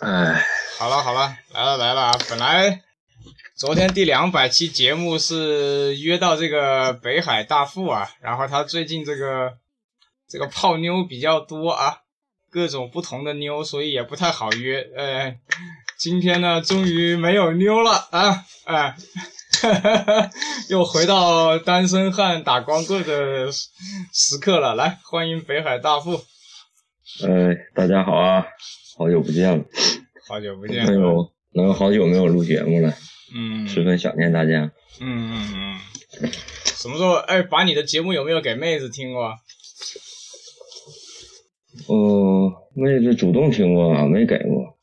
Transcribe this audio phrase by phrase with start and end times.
[0.00, 0.44] 哎，
[0.78, 2.18] 好了好了，来了来了啊！
[2.28, 2.82] 本来
[3.56, 9.52] 昨天第两百期节目是约到这个北海大富啊，然后他最近这个
[10.28, 11.98] 这个泡妞比较多啊，
[12.50, 14.80] 各种不同的妞，所以也不太好约。
[14.96, 15.36] 呃，
[15.98, 18.44] 今天呢，终于没有妞了啊！
[18.64, 18.96] 哎，
[20.68, 24.74] 又回到单身汉打光棍的时刻了。
[24.74, 26.16] 来，欢迎北海大富，
[27.24, 28.44] 哎，大家好啊，
[28.98, 29.64] 好久不见了，
[30.28, 30.84] 好久不见。
[30.86, 32.94] 能有能有好久没有录节目了，
[33.34, 34.70] 嗯，十分想念大家。
[35.00, 35.80] 嗯嗯
[36.20, 36.30] 嗯，
[36.64, 37.14] 什么时候？
[37.14, 39.34] 哎，把你的节目有没有给妹子听过？
[41.88, 44.78] 哦，妹子主动听过啊，没给过。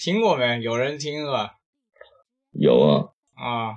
[0.00, 0.60] 听过没？
[0.62, 1.52] 有人听是吧？
[2.52, 3.76] 有啊，啊，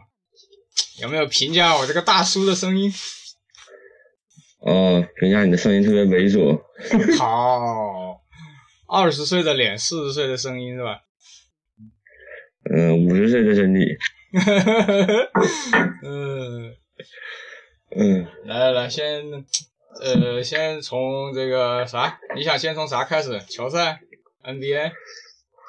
[1.02, 2.92] 有没有评价我这个大叔的声音？
[4.62, 6.62] 哦，评价你的声音特别猥琐。
[7.20, 8.09] 好，
[8.92, 11.02] 二十岁的脸，四十岁的声音是吧？
[12.72, 13.82] 嗯，五十岁的身体。
[16.04, 16.76] 嗯
[17.96, 19.24] 嗯，来来来，先
[20.02, 22.20] 呃，先从这个啥？
[22.36, 23.40] 你想先从啥开始？
[23.48, 24.00] 球赛、
[24.44, 24.92] NBA？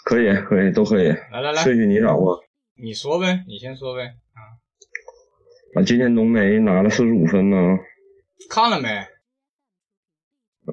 [0.05, 2.43] 可以可以都可以，来来来，顺序你掌握。
[2.83, 4.15] 你说呗，你先说呗。
[5.75, 7.57] 啊，今天浓眉拿了四十五分呢。
[8.49, 8.89] 看了没？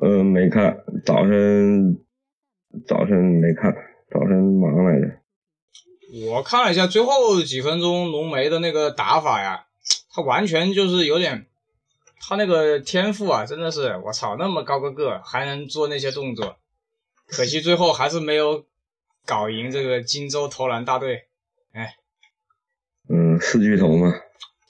[0.01, 1.99] 呃，没看，早晨
[2.85, 3.73] 早晨没看，
[4.11, 5.07] 早晨忙来着。
[6.27, 9.65] 我看了一下最后几分钟浓眉的那个打法呀，
[10.13, 11.47] 他完全就是有点，
[12.21, 16.57] 他那个天赋啊，真的是我操，那么高个个还能做那些动作，
[17.27, 18.65] 可惜最后还是没有
[19.25, 21.23] 搞赢这个荆州投篮大队。
[21.73, 21.95] 哎，
[23.09, 24.13] 嗯，四巨头嘛。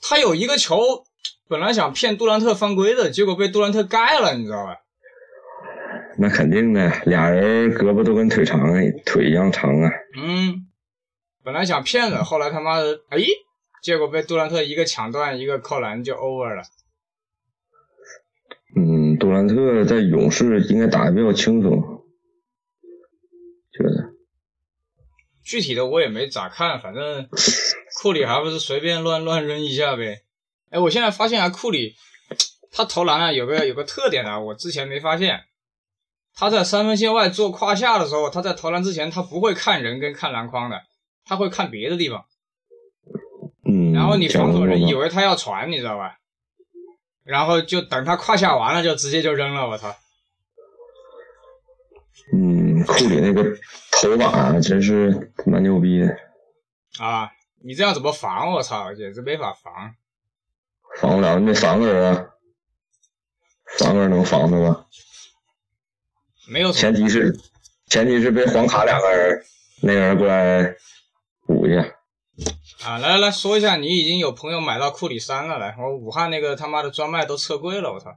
[0.00, 1.04] 他有一个球，
[1.48, 4.78] 本来想骗杜兰特犯规的，结果被杜兰特盖了，你知道吧？
[6.20, 8.60] 那肯定的，俩人胳膊都跟腿长，
[9.06, 9.88] 腿一样长啊。
[10.20, 10.66] 嗯，
[11.44, 13.18] 本来想骗的，后来他妈的，哎，
[13.82, 16.64] 结果被杜兰特一个抢断，一个扣篮就 over 了。
[18.76, 21.80] 嗯，杜兰特在勇士应该打的比较轻松，
[23.72, 24.10] 觉得。
[25.44, 27.28] 具体的我也没咋看，反正
[28.02, 30.22] 库里还不是随便乱乱扔一下呗。
[30.70, 31.94] 哎，我现在发现啊，库里
[32.72, 35.42] 他投篮啊有个有个特点啊，我之前没发现。
[36.38, 40.80] 他在三分线外做胯下的时候，他在投篮之前他不会看人跟看篮筐的，
[41.24, 42.24] 他会看别的地方。
[43.68, 43.92] 嗯。
[43.92, 46.16] 然后你防守人以为他要传，你知道吧？
[47.24, 49.68] 然后就等他胯下完了，就直接就扔了。
[49.68, 49.94] 我操！
[52.32, 53.42] 嗯，库里那个
[53.90, 56.16] 投法真是蛮牛逼的。
[57.00, 57.32] 啊，
[57.64, 58.52] 你这样怎么防？
[58.52, 59.94] 我操，简直没法防。
[61.00, 62.30] 防不了，那三个人，
[63.76, 64.84] 三个人能防他吗？
[66.50, 66.72] 没有。
[66.72, 67.36] 前提是，
[67.86, 69.42] 前提是被黄卡两个人，
[69.82, 70.74] 那个人过来
[71.46, 71.82] 补一下。
[72.84, 78.16] 啊，来来来说一下，你已经有朋友买到库里三了，来，我武汉那个他妈的专卖都撤柜了，我操。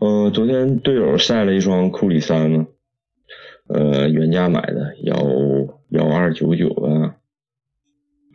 [0.00, 2.66] 呃，昨天队友晒了一双库里三呢，
[3.68, 5.16] 呃，原价买的，幺
[5.90, 7.14] 幺二九九的，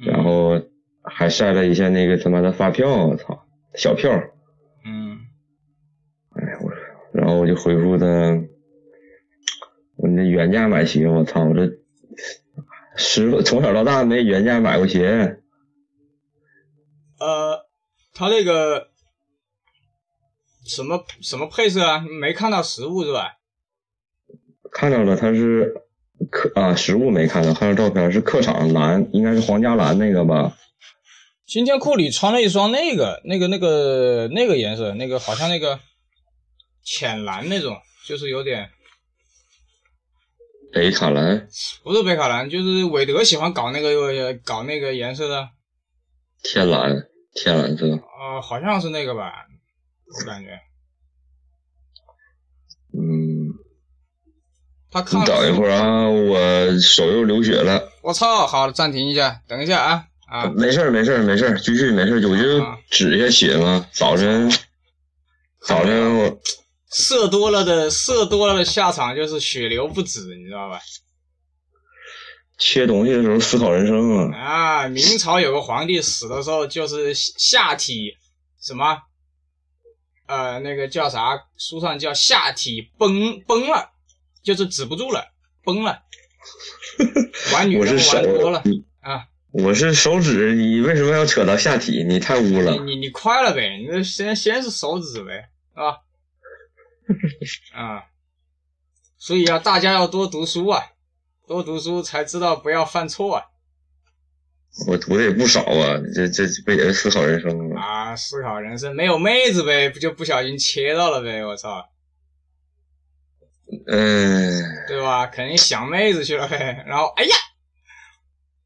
[0.05, 0.61] 然后
[1.03, 3.45] 还晒了一下那个他妈的发票，我操，
[3.75, 4.09] 小票。
[7.47, 8.05] 就回复他，
[9.95, 11.71] 我那原价买鞋，我操，我这
[12.97, 15.39] 十从小到大没原价买过鞋。
[17.19, 17.65] 呃，
[18.13, 18.89] 他那个。
[20.69, 22.03] 什么什么配色啊？
[22.19, 23.37] 没看到实物是吧？
[24.69, 25.75] 看到了，他是
[26.29, 30.57] 客啊，实物没看到，看到照片是客场蓝，应该是皇家蓝那个吧。
[31.45, 35.79] 今天库里穿了一双那个那个那个那个颜色，那个好像那个
[36.89, 38.69] 浅蓝那种，就是有点
[40.71, 41.45] 北卡蓝，
[41.83, 45.49] 不是北卡蓝，就是韦德喜欢搞那个搞那个颜色的
[46.41, 47.85] 天蓝，天蓝色。
[47.87, 49.33] 呃，好像是那个吧。
[50.17, 50.57] 我感觉，
[52.97, 53.51] 嗯，
[54.89, 55.21] 他看。
[55.21, 57.91] 你等一会儿啊，我手又流血了。
[58.01, 58.47] 我操！
[58.47, 60.45] 好，暂停一下，等一下啊啊！
[60.55, 63.85] 没事儿，没事儿，没事儿，继续，没事儿，我就止一下血嘛。
[63.91, 64.49] 早晨，
[65.65, 66.39] 早晨我
[66.91, 70.79] 射多了的射多了的下场就是血流不止，你知道吧？
[72.57, 74.37] 切东西的时候思考人生啊！
[74.37, 78.13] 啊，明朝有个皇帝死的时候就是下体
[78.59, 78.99] 什么？
[80.25, 81.39] 呃，那个叫啥？
[81.57, 83.91] 书上叫下体崩崩了，
[84.43, 85.25] 就是止不住了，
[85.63, 86.01] 崩了。
[87.53, 88.63] 玩女人玩多了
[89.01, 89.27] 啊！
[89.51, 92.03] 我是手指，你为什么要扯到下体？
[92.03, 92.71] 你太污了。
[92.85, 93.77] 你你快了呗？
[93.77, 95.97] 你先先是手指呗，啊
[97.73, 98.05] 啊！
[99.17, 100.83] 所以啊，大家要多读书啊
[101.47, 103.45] 多读书才知道不要犯错啊！
[104.87, 107.81] 我读的也不少啊，这这不也是思考人生吗？
[107.81, 111.43] 啊，思考人生，没有妹子呗，不就不小心切到了呗？
[111.45, 111.89] 我操！
[113.87, 115.25] 嗯，对吧？
[115.27, 116.83] 肯定想妹子去了呗。
[116.87, 117.35] 然后，哎呀，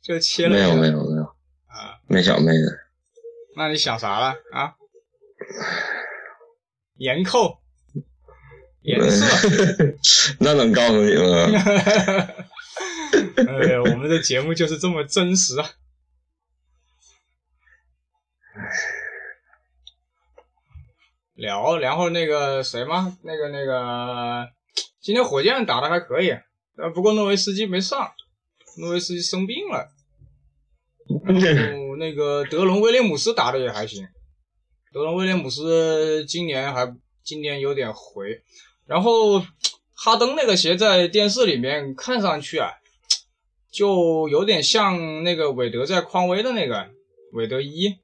[0.01, 0.55] 就切了。
[0.55, 1.23] 没有没有没有
[1.67, 2.79] 啊，没想妹子。
[3.55, 4.75] 那你想啥了啊？
[6.97, 7.60] 颜扣，
[8.83, 9.25] 颜色，
[10.39, 11.45] 那能告诉你吗？
[13.37, 15.69] 哎呀，我们的节目就是这么真实啊！
[21.35, 24.47] 聊，然后那个谁吗，那个那个，
[25.01, 26.31] 今天火箭打的还可以，
[26.77, 28.11] 呃，不过诺维斯基没上，
[28.77, 29.91] 诺维斯基生病了。
[31.07, 34.07] 哦，那个德隆威廉姆斯打的也还行，
[34.93, 38.41] 德隆威廉姆斯今年还今年有点回，
[38.91, 39.39] 然后
[39.95, 42.71] 哈登那个鞋在电视里面看上去啊，
[43.71, 46.89] 就有点像那个韦德在匡威的那个
[47.31, 47.99] 韦德一，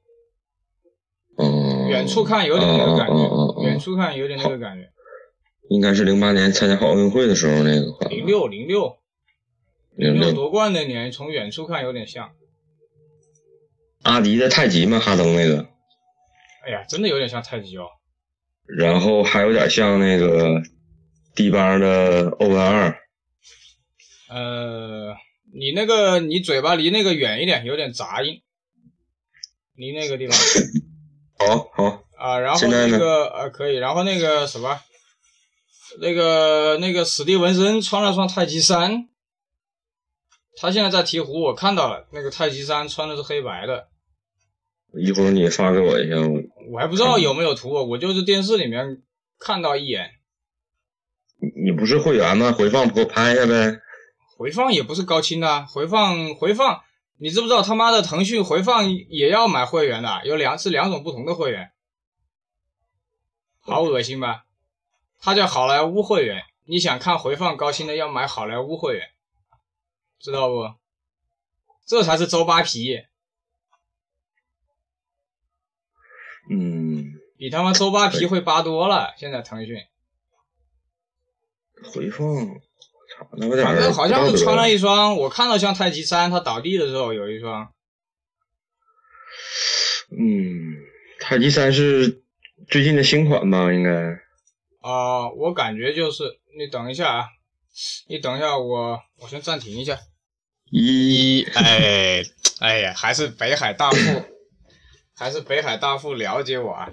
[1.36, 4.88] 嗯，远处看有点那个感觉，嗯远处看有点那个感觉。
[5.68, 8.10] 应该是零八年参加奥运会的时候那个款。
[8.10, 8.96] 零六零六
[9.94, 12.30] 零六夺冠那年，从远处看有点像。
[14.04, 15.66] 阿迪的太极吗，哈登那个，
[16.64, 17.84] 哎呀，真的有点像太极哦。
[18.66, 20.62] 然后还有点像那个
[21.38, 22.98] 迪邦的欧文二。
[24.28, 25.14] 呃，
[25.54, 28.42] 你那个你嘴巴离那个远一点，有点杂音，
[29.76, 30.36] 离那个地方
[31.38, 32.40] 好好，啊。
[32.40, 34.80] 然后那个呃可以，然后那个什么，
[36.00, 39.08] 那个那个史蒂文森穿了双太极衫，
[40.56, 43.86] 他现在在鹈鹕，我看到了那个太极衫穿的是黑白的，
[44.92, 46.16] 一会儿你发给我一下。
[46.16, 46.42] 我
[46.72, 49.04] 我还不知道有没有图，我就是电视里面
[49.38, 50.17] 看到一眼，
[51.38, 52.52] 你不是会员吗？
[52.52, 53.80] 回放给我拍一下呗。
[54.36, 56.82] 回放也不是高清的啊，回放回放，
[57.16, 61.72] 你知不知道他妈的腾讯回放也要买会员的，有两是两种不同的会员，
[63.60, 64.44] 好恶心吧？
[65.20, 69.08] 它叫好莱坞会员，你想看回放高清的要买好莱坞会员，
[70.20, 70.74] 知道不？
[71.84, 72.98] 这才是周扒皮，
[76.50, 79.14] 嗯，比他妈周扒皮会扒多了。
[79.16, 79.76] 现在腾讯，
[81.84, 87.72] 回放，操，那有点反正好像是穿了一双，我看到像太极三，他倒地的时候有一双。
[90.10, 90.76] 嗯，
[91.20, 92.22] 太极三是
[92.68, 93.72] 最近的新款吧？
[93.72, 94.18] 应该。
[94.80, 96.24] 啊、我感觉就是
[96.58, 97.26] 你等一下啊，
[98.08, 99.98] 你等一下我我先暂停一下。
[100.70, 102.22] 一，哎
[102.60, 104.22] 哎呀，还是北海大富，
[105.14, 106.88] 还是北海大富了解我啊。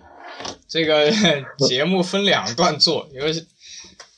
[0.68, 1.10] 这个
[1.68, 3.32] 节目分两段做，因为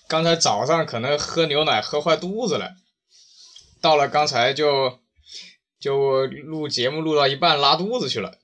[0.07, 2.75] 刚才早上可能喝牛奶喝坏肚子了，
[3.81, 5.00] 到了刚才就
[5.80, 8.38] 就录节目录到一半拉肚子去了，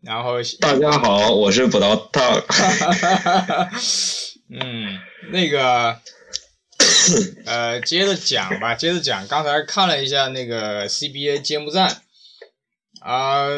[0.00, 2.40] 然后大家好，我是补刀烫。
[4.48, 5.00] 嗯，
[5.32, 5.98] 那个，
[7.44, 9.26] 呃，接着讲吧，接着讲。
[9.26, 12.02] 刚才看了一下那个 CBA 揭幕战，
[13.00, 13.48] 啊、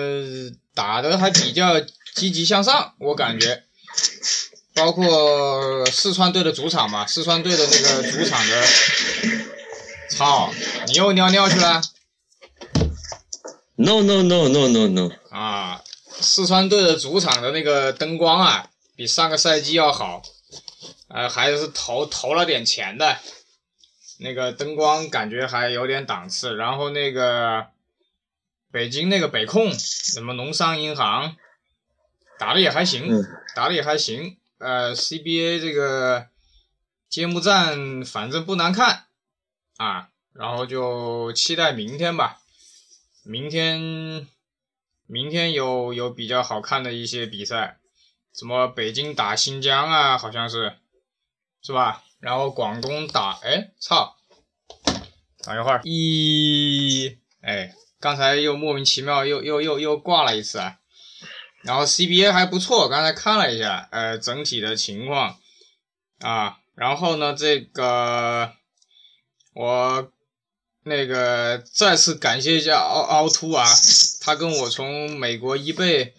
[0.75, 1.83] 打的还比较
[2.15, 3.65] 积极向上，我感觉。
[4.77, 8.63] 包括四川队的主场嘛，四川队的那个主场的，
[10.11, 10.53] 操，
[10.87, 11.81] 你又尿尿去了
[13.77, 15.83] No no no no no no，啊！
[16.09, 20.23] 四川队的主场的那个灯光啊，比上个赛季要好。
[21.09, 23.19] 呃，还是投投了点钱的，
[24.19, 26.57] 那个灯光感觉还有点档次。
[26.57, 27.67] 然后那个
[28.73, 31.37] 北京那个北控，什么农商银行，
[32.39, 33.25] 打的也还行，嗯
[33.55, 34.37] 打的也还行。
[34.59, 36.29] 呃，CBA 这个
[37.09, 39.07] 揭幕战反正不难看
[39.77, 42.41] 啊，然后就期待明天吧。
[43.25, 44.27] 明天，
[45.07, 47.79] 明天有有比较好看的一些比赛，
[48.35, 50.77] 什么北京打新疆啊，好像是。
[51.63, 52.05] 是吧？
[52.21, 54.15] 然后广东打，哎，操！
[55.43, 60.79] 等一会儿，一，哎，刚才又莫名其妙又又又又挂了一次啊。
[61.67, 65.37] 然后 CBA 还不错，刚才看了一下，呃，整体的情况
[66.21, 66.57] 啊。
[66.75, 68.53] 然后呢，这个
[69.55, 70.11] 我
[70.85, 73.67] 那个再次感谢一下凹凹凸啊，
[74.21, 76.15] 他跟我从美国一贝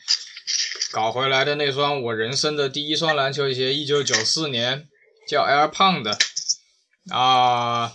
[0.91, 4.87] 搞回来的那双我人生的第一双篮球鞋，一九九四年。
[5.29, 6.17] 叫 Air Pound
[7.09, 7.93] 啊，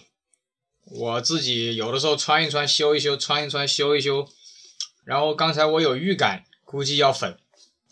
[0.85, 4.29] 我自己有的时候穿一穿修一修，穿一穿修一修，
[5.07, 7.39] 然后刚才我有预感，估计要粉，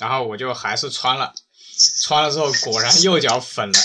[0.00, 1.34] 然后我就还是穿了，
[2.02, 3.78] 穿了之后果然右脚粉了，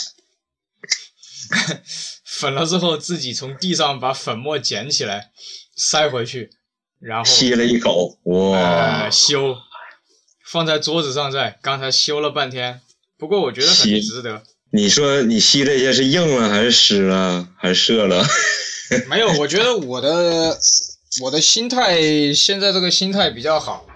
[1.50, 1.84] 粉
[2.25, 5.31] 粉了之后自己从地上把粉末捡起来
[5.75, 6.50] 塞回去，
[7.00, 8.57] 然后吸了一口，哇。
[8.57, 9.57] 呃，修，
[10.45, 12.81] 放在桌子上在，刚才修了半天，
[13.17, 14.43] 不过我觉得很值得。
[14.72, 17.48] 你说你吸这些是硬了还是湿了？
[17.57, 18.25] 还是涩了？
[19.07, 20.60] 没有，我觉得我的
[21.22, 23.88] 我的心态现在这个心态比较好，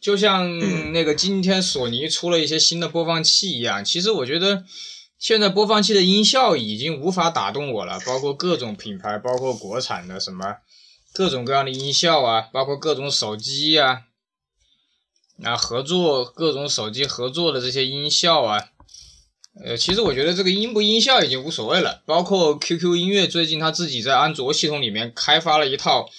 [0.00, 0.58] 就像
[0.92, 3.84] 那个今天索尼出了一些新的播放器一样。
[3.84, 4.64] 其实我觉得
[5.18, 10.56] 现在播放器的音效已经无法打动我了，包括各种品牌，包括国产的什么
[11.12, 14.02] 各种各样的音效啊，包括各种手机啊，
[15.42, 18.68] 啊合作各种手机合作的这些音效啊。
[19.64, 22.02] 呃，其实我觉得这个音不音效已经无所谓了。
[22.04, 26.10] 包括 QQ 音乐最近它自己在安卓系统里面开发了一套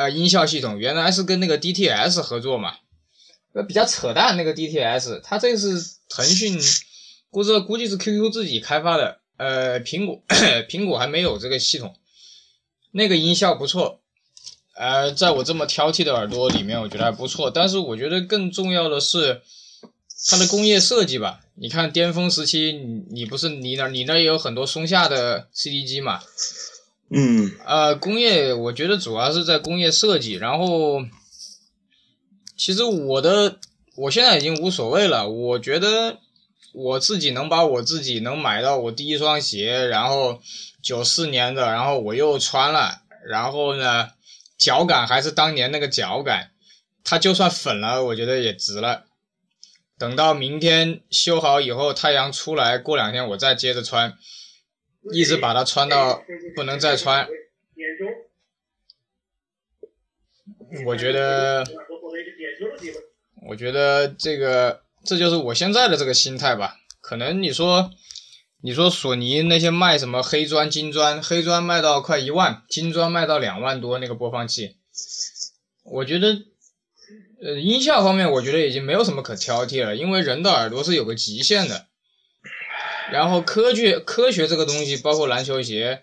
[0.00, 2.76] 呃音效系统，原来是跟那个 DTS 合作嘛，
[3.52, 5.68] 呃比较扯淡那个 DTS，它这是
[6.08, 6.58] 腾讯，
[7.28, 10.22] 估计估计是 QQ 自己开发的，呃苹果
[10.70, 11.94] 苹果还没有这个系统，
[12.92, 14.00] 那个音效不错，
[14.74, 17.50] 呃在我这么挑剔的耳朵里面，我觉得还不错。
[17.50, 19.42] 但是我觉得更重要的是
[20.28, 21.40] 它的工业设计吧。
[21.56, 26.22] 你看巅峰时期，你你不是你那你那也有很多松下的 CD 机嘛？
[27.12, 31.02] 嗯，呃，工业我觉得主要是在工业设计，然后
[32.56, 33.58] 其实我的
[33.96, 36.18] 我现在已经无所谓了，我觉得
[36.72, 40.40] 我自己能把我自己能买到我第一双鞋，然后
[40.80, 44.10] 九四年的，然后我又穿了，然后呢
[44.56, 46.52] 脚感还是当年那个脚感，
[47.02, 49.04] 它就算粉了，我觉得也值了。
[49.98, 54.16] 等到明天修好以后，太阳出来，过两天我再接着穿，
[55.12, 56.22] 一直把它穿到
[56.54, 57.28] 不能再穿。
[60.86, 61.64] 我觉得，
[63.48, 66.76] 我觉得这个这就是我现在的这个心态吧。
[67.00, 67.90] 可能你说，
[68.60, 74.76] 你说索尼那些卖什么黑砖、金砖，黑砖卖到快一万，金砖卖到两万多那个播放器，
[75.84, 76.42] 我觉得。
[77.42, 81.86] 呃，音效方面我觉得已经没有什么可挑剔了，因为人的耳朵是有个极限的。
[83.12, 86.02] 然后科学科学这个东西，包括篮球鞋，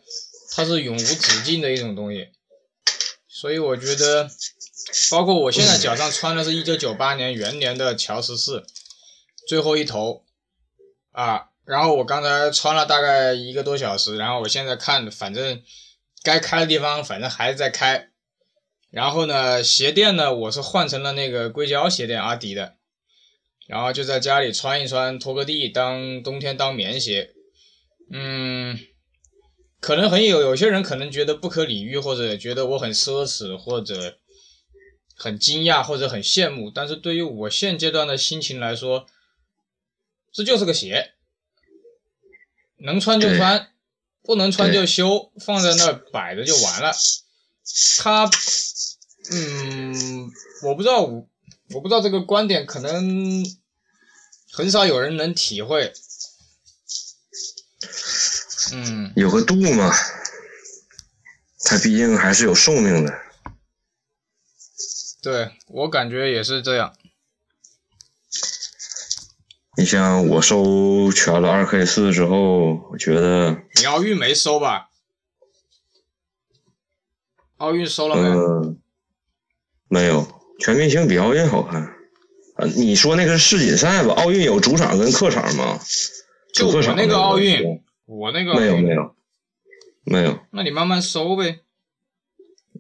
[0.52, 2.30] 它是永无止境的一种东西。
[3.28, 4.30] 所以我觉得，
[5.12, 8.66] 包括我现在脚上穿的是一九九八年元年的乔十四，
[9.48, 10.24] 最后一头
[11.12, 11.50] 啊。
[11.66, 15.62] 然后我刚才穿了大概一个多小时，然后我现在看，反正
[16.24, 18.10] 该开的地方反正还是在开。
[18.90, 22.77] 然后呢，鞋垫呢，我是换成了那个硅胶鞋垫，阿迪的。
[23.68, 27.34] 然后就在家里穿一穿，拖个地，当冬天当棉鞋。
[28.10, 28.80] 嗯，
[29.80, 34.18] 可能很有有些人可能觉得不可理喻，或者觉得我很奢侈，或者
[35.16, 36.72] 很惊讶，或者很羡慕。
[36.72, 39.06] 但是对于我现阶段的心情来说，
[40.32, 41.12] 这就是个鞋，
[42.78, 43.74] 能穿就穿，
[44.24, 46.94] 不能穿就修，放在那儿摆着就完了。
[48.00, 48.30] 它。
[49.30, 50.32] 嗯，
[50.64, 51.28] 我不知道，我
[51.74, 53.46] 我不知道这个观点可能
[54.52, 55.94] 很少有人能体会。
[58.74, 59.94] 嗯，有个度嘛，
[61.66, 63.22] 它毕竟还是有寿命的。
[65.22, 66.96] 对我感觉也是这样。
[69.78, 74.90] 你像我收全了二 K 四之后，我觉得你奥运没收吧？
[77.58, 78.76] 奥运收了没有？
[79.88, 80.37] 没有，
[80.68, 81.82] 全明星比奥运好看。
[81.82, 84.14] 啊，你说那个是世锦赛吧？
[84.16, 85.80] 奥运有主场跟客场吗？
[86.54, 89.16] 就我那个奥运，我那个没有没有
[90.04, 90.38] 没有。
[90.52, 91.62] 那你慢慢搜呗。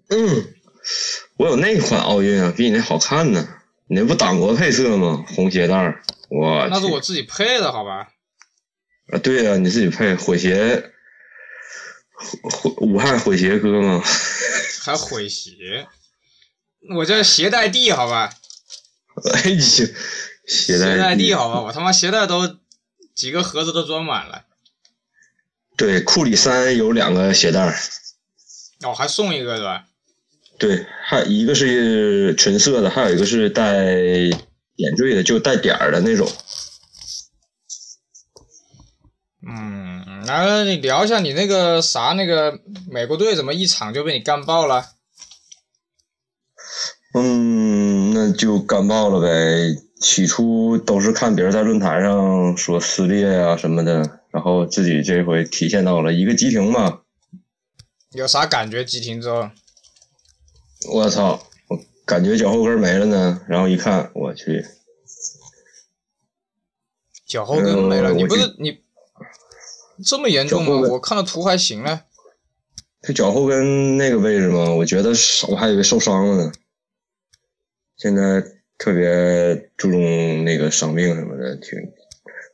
[0.09, 0.53] 嗯，
[1.37, 3.47] 我有那款奥运啊，比你那好看呢。
[3.87, 5.23] 你那不党国配色吗？
[5.33, 8.09] 红鞋带儿，我那是我自己配的，好吧？
[9.13, 10.91] 啊，对呀，你自己配毁鞋，
[12.41, 14.03] 毁武汉毁鞋哥吗？
[14.83, 15.87] 还毁鞋？
[16.95, 18.33] 我叫鞋带地，好吧？
[19.33, 19.59] 哎呀，
[20.47, 21.61] 鞋带地，好吧？
[21.61, 22.57] 我他妈鞋带都
[23.15, 24.45] 几个盒子都装满了。
[25.75, 27.79] 对，库里三有两个鞋带
[28.83, 29.85] 哦，还送一个是吧？
[30.59, 33.85] 对，还一个是纯色的，还有一个是带
[34.75, 36.27] 点缀的，就带点儿的那种。
[39.47, 44.96] 嗯，来，你聊一下你那个啥，那个美国队怎么一场就被你干爆了？
[47.23, 49.81] 嗯，那就干爆了呗。
[49.99, 56.99] 起初都是看别人在论坛上说撕裂啊什么的，然后自己这回体现到了一个急停嘛。
[58.11, 58.85] 有啥感觉？
[58.85, 59.49] 急停之后？
[60.91, 61.41] 我操！
[61.67, 63.41] 我感觉脚后跟没了呢。
[63.47, 64.63] 然后一看，我去，
[67.25, 68.13] 脚后跟没了。
[68.13, 68.79] 你不是你？
[70.05, 70.89] 这么严重吗？
[70.91, 72.01] 我看到图还行嘞。
[73.01, 74.69] 就脚后跟那个位置吗？
[74.69, 75.09] 我觉得
[75.49, 76.51] 我还以为受伤了呢。
[77.97, 78.43] 现在
[78.77, 81.79] 特别注重那个伤病什么的，挺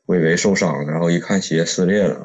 [0.05, 2.19] 我以为受伤，然后一看鞋撕裂了。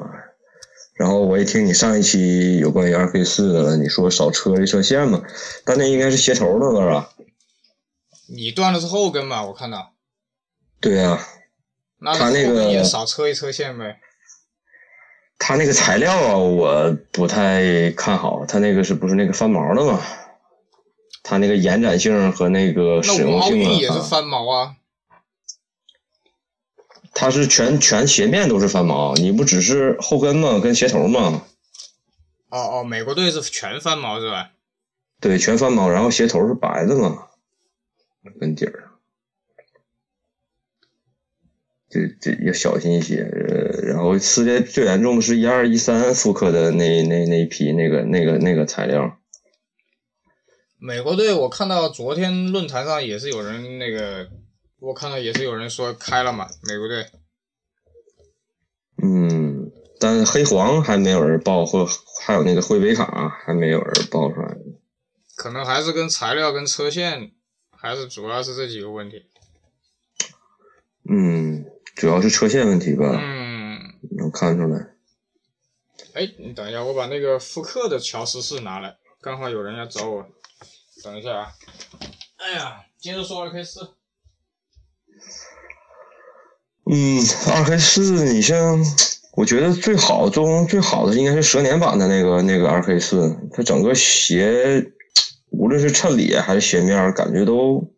[0.95, 5.23] 然后我一听你上一期有关于二 K 四的了，你说少车一车线嘛？
[5.63, 7.13] 但那应该是鞋头的吧？
[8.27, 9.45] 你断的是后跟吧？
[9.45, 9.93] 我看到。
[10.81, 11.19] 对呀。
[12.01, 13.99] 他那个也少车一车线呗。
[15.37, 18.45] 他那个材料啊，我不太看好。
[18.45, 20.01] 他那个是不是那个翻毛的嘛？
[21.23, 23.71] 他那个延展性和那个使用性啊。
[23.71, 24.75] 也是翻毛啊。
[27.13, 30.59] 它是全全鞋面都是翻毛，你不只是后跟吗？
[30.59, 31.43] 跟鞋头吗？
[32.49, 34.51] 哦哦，美国队是全翻毛是吧？
[35.19, 37.27] 对，全翻毛，然后鞋头是白的嘛，
[38.39, 38.85] 跟底儿。
[41.89, 49.18] 这这要小心一些，呃，然后撕裂最严重的是一二一三复刻的那那那一批那个那个那个材料。
[50.79, 54.29] 美国队，我看到昨天论坛上也是有人那个，
[54.79, 57.05] 我看到也是有人说开了嘛，美国队。
[59.03, 61.85] 嗯，但黑黄还没有人报，或
[62.21, 64.57] 还有那个灰维卡还没有人报出来。
[65.35, 67.31] 可能还是跟材料跟车线，
[67.71, 69.25] 还是主要是这几个问题。
[71.09, 71.65] 嗯。
[71.95, 73.77] 主要是车线问题吧，嗯，
[74.17, 74.95] 能看出来。
[76.13, 80.25] 哎，你等一下，我把那个复刻的乔十四拿来，刚好有人要找我。
[81.03, 81.51] 等一下啊！
[82.37, 83.79] 哎呀，接着说二 K 四。
[86.85, 87.21] 嗯，
[87.53, 88.79] 二 K 四，你像，
[89.33, 94.91] 我觉得最好做工最好的应该是蛇年版的那个那个二 K 四，它整个鞋，
[95.51, 97.93] 无论是衬里还是鞋面，感觉都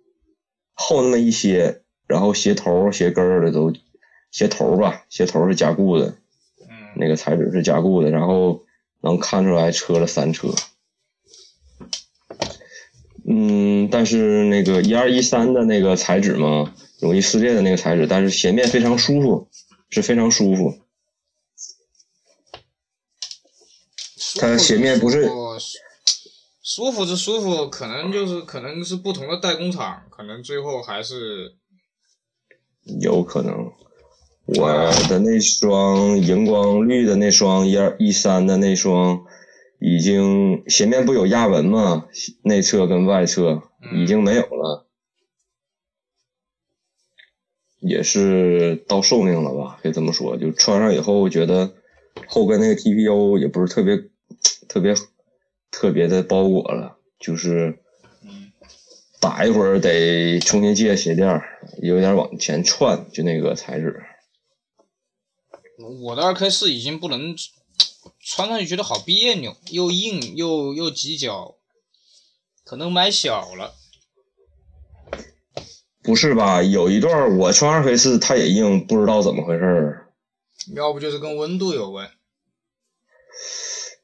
[0.73, 3.73] 厚那么一些，然后鞋头、鞋跟儿的都。
[4.31, 6.15] 鞋头吧，鞋头是加固的，
[6.61, 8.63] 嗯，那个材质是加固的，然后
[9.01, 10.47] 能看出来车了三车，
[13.33, 19.47] 嗯，但是那个一二一三的那个材质嘛，容易撕裂的那个材质，但是鞋面非常舒服，
[19.89, 20.79] 是非常舒服。
[24.35, 25.29] 它鞋面不是
[26.61, 31.55] 舒服是舒服，可能就是可能是不同的代工厂，可能最后还是
[32.99, 33.71] 有可能。
[34.45, 34.67] 我
[35.07, 39.23] 的那双荧光绿的那双一二一三的那双，
[39.83, 42.05] 已经鞋面不有压纹吗？
[42.43, 43.63] 内侧跟外侧
[43.95, 44.85] 已经没有了，
[47.79, 49.79] 也是到寿命了吧？
[49.81, 51.73] 可以这么说，就穿上以后觉得
[52.27, 53.97] 后跟那个 TPU 也不是特别
[54.69, 54.93] 特别
[55.71, 57.79] 特别的包裹了，就是
[59.19, 61.41] 打一会儿得重新借鞋垫，
[61.81, 63.99] 有点往前窜，就那个材质。
[66.03, 67.35] 我的二 K 四已经不能
[68.19, 71.55] 穿上去，觉得好别扭，又硬又又挤脚，
[72.63, 73.75] 可能买小了。
[76.03, 76.63] 不是吧？
[76.63, 80.07] 有一段我穿二黑四，它也硬，不知道怎么回事儿。
[80.75, 82.09] 要不就是跟温度有关。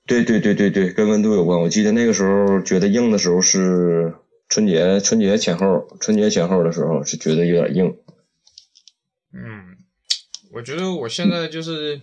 [0.06, 1.60] 对对对对对，跟温度有关。
[1.60, 4.16] 我记得那个时候觉得硬的时候是
[4.48, 7.98] 春节春节前后，春节前后的时候是觉得有点硬。
[9.34, 9.78] 嗯。
[10.54, 12.02] 我觉得我现在就是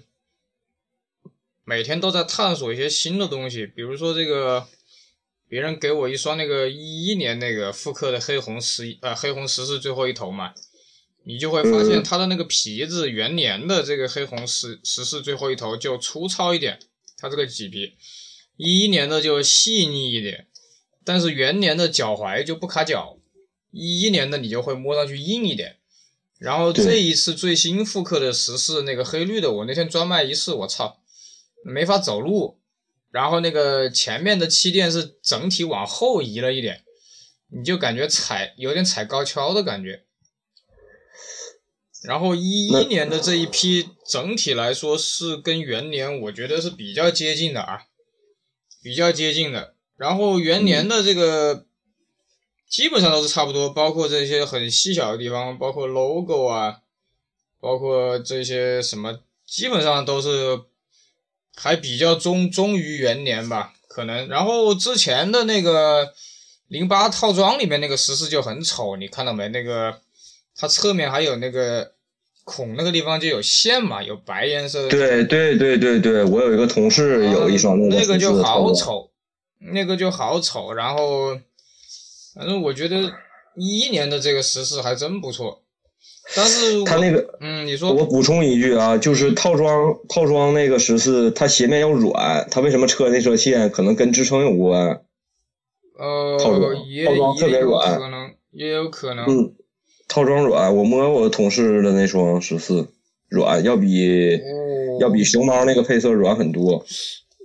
[1.64, 4.68] 每天都在探索一些新的东西，比如说这个，
[5.48, 10.52] 别人给我一双那个一一年那个复刻的黑红十呃黑红十四最后一头嘛，
[11.24, 16.78] 你就会发现它的那个皮子元年的这个黑红十十四最后一头就粗糙一点，
[17.16, 17.94] 它这个麂皮，
[18.56, 20.46] 一一年的就细腻一点，
[21.02, 23.16] 但是元年的脚踝就不卡脚，
[23.70, 25.76] 一一年的你就会摸上去硬一点。
[26.38, 31.00] 然后这一次最新复刻的十四那个黑绿的，我那天专卖一试，我操，
[31.64, 32.60] 没法走路。
[33.10, 36.84] 然后那个前面的气垫是整体往后移了一点，
[37.48, 40.04] 你就感觉踩有点踩高跷的感觉。
[42.02, 47.86] 然后一一年的这一批整体来说是跟元年我觉得是比较接近的啊，
[48.82, 49.74] 比较接近的。
[49.96, 51.66] 然后元年的这个。
[52.66, 56.80] 基本上都是差不多，包括这些很细小的地方，包括 logo 啊，
[57.60, 60.60] 包括这些什么，基本上都是
[61.56, 64.28] 还比较忠忠于元年吧，可能。
[64.28, 66.12] 然后之前的那个
[66.68, 69.48] 零八套装里面那个十四就很丑，你看到没？
[69.48, 69.98] 那个
[70.56, 71.92] 它侧面还有那个
[72.44, 74.88] 孔那个地方就有线嘛，有白颜色的。
[74.88, 79.10] 对对对对对，我有一个同事有一双那个就好丑，
[79.58, 81.38] 那个就好丑，然后。
[82.36, 82.96] 反正我觉得
[83.54, 85.62] 一一年的这个十四还真不错，
[86.34, 95.02] 但是我它那个，嗯，你说我补充一句啊，就是套装套装那个十四，它鞋面要软，它为什么车内车线可能跟支撑有关？
[95.98, 99.26] 呃套装套装特别也有软可能，也有可能。
[99.26, 99.54] 嗯，
[100.08, 102.88] 套装软，我摸我同事的那双十四，
[103.28, 106.84] 软，要比哦要比熊猫那个配色软很多。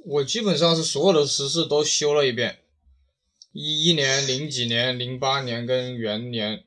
[0.05, 2.55] 我基本上是所有的十四都修了一遍，
[3.51, 6.61] 一一年、零几年、零八年跟元年。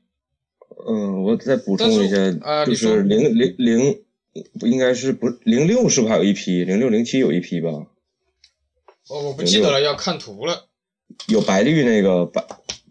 [0.87, 3.99] 嗯，我再补充一下，是呃就是零零零，
[4.59, 6.63] 不应该是不零六是不是还有一批？
[6.63, 7.69] 零六零七有一批吧？
[9.09, 10.67] 哦，我不记得了，要看图了。
[11.27, 12.43] 有白绿那个白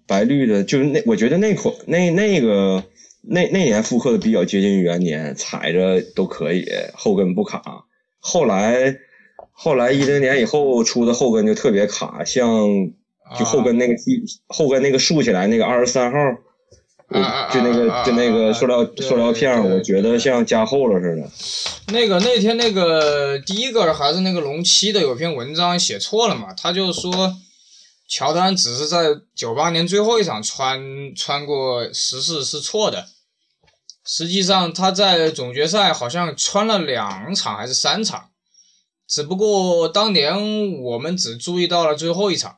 [0.07, 2.85] 白绿的，就是那我觉得那款那那个
[3.23, 7.87] 那那年复刻的比较接近于元年，踩着都可以，后跟不卡。
[8.19, 8.97] 后来
[9.51, 12.93] 后来一零年以后出的后跟就特别卡，像
[13.39, 16.37] 就后跟那个一后跟那个竖起来那个二十三号，我
[17.53, 21.29] 就那个啊就那个塑料对塑料片儿，我觉得像加厚了似的。
[21.93, 27.35] 那个那天那个第一个还是那个龙七的有篇文章写错了嘛，他就说
[28.09, 33.07] 乔丹只是在九八年最后一场穿穿过十四是错的，
[34.05, 38.31] 实际上他在总决赛好像穿了两场还是三场，
[39.07, 42.57] 只不过当年我们只注意到了最后一场。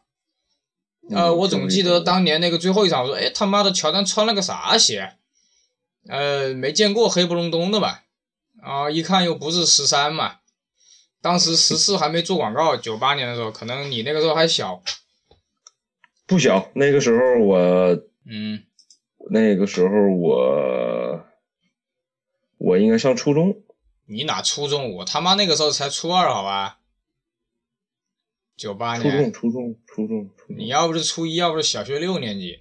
[1.10, 5.14] 呃，嗯我总记得当年那个最后一场，我说，哎，他妈的，乔丹穿了个啥鞋？
[6.08, 8.04] 呃，没见过黑不隆咚的吧？
[8.62, 10.36] 啊，一看又不是十三嘛。
[11.20, 14.82] 当时十四还没做广告，九八年的时候，可能你那个时候还小。
[16.26, 17.58] 不小，那个时候我
[18.26, 18.62] 嗯，
[19.30, 21.24] 那个时候我
[22.58, 23.62] 我应该上初中，
[24.06, 24.94] 你哪初中？
[24.96, 26.78] 我他妈那个时候才初二，好吧？
[28.56, 30.56] 九八初中年，初中初中初中。
[30.56, 32.60] 你要不是初一，要不是小学六年级。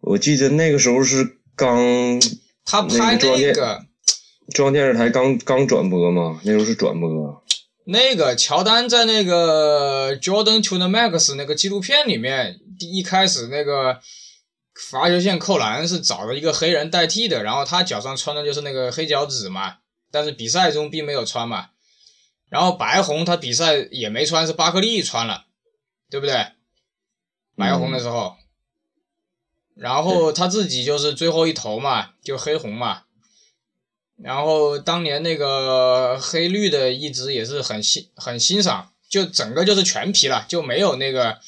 [0.00, 2.20] 我记得那个时候是刚
[2.64, 3.86] 他拍那个专业那个
[4.54, 7.44] 中央电视台刚刚转播嘛，那时候是转播。
[7.84, 13.98] 那个乔丹在那个《Jordan to the Max》那个纪录片里面，第一开始那个
[14.90, 19.76] 罚球线扣篮是找了一个黑人代替的，然后他脚上穿的就是那个黑脚趾嘛，
[20.10, 21.68] 但是比赛中并没有穿嘛。
[22.48, 25.44] 然后白红他比赛也没穿，是巴克利穿了，
[26.10, 26.48] 对不对？
[27.56, 28.36] 白红的时候，
[29.74, 33.02] 然后他自己就是最后一头嘛，就黑红嘛。
[34.20, 41.38] 然后当年那个黑绿的一直也是很欣很欣赏，就整个就是全皮了，就没有那个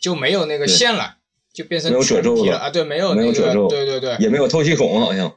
[0.00, 1.16] 就没有那个线了，
[1.54, 2.70] 就变成全皮了啊！
[2.70, 5.34] 对，没有那个，对对对，也没有透气孔，好像。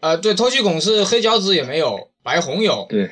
[0.00, 3.10] 啊、对，透气孔是黑脚趾也没有，白红有，对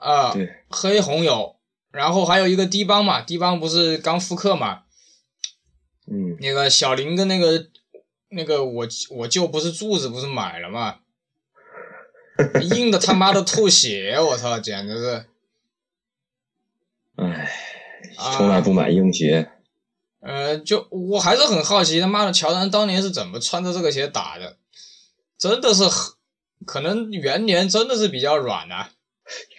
[0.00, 1.56] 啊、对，黑红有，
[1.92, 4.84] 然后还有一个低帮嘛，低帮不是刚复刻嘛，
[6.10, 7.66] 嗯，那个小林跟那个
[8.30, 11.00] 那个我我舅不是柱子不是买了嘛，
[12.74, 15.26] 硬的他妈的吐血，我操，简直是。
[17.16, 17.52] 唉，
[18.16, 19.50] 啊从来不买硬鞋。
[20.20, 24.56] 呃，就我还是很好奇，他妈的乔丹当年是怎么穿着这个鞋打的？
[25.36, 26.14] 真的是很，
[26.64, 28.92] 可能元年真的是比较软啊。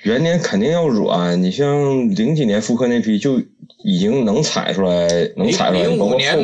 [0.03, 3.41] 元年肯定要软，你像零几年复刻那批就
[3.83, 6.37] 已经能踩出来，能踩出来，零五年。，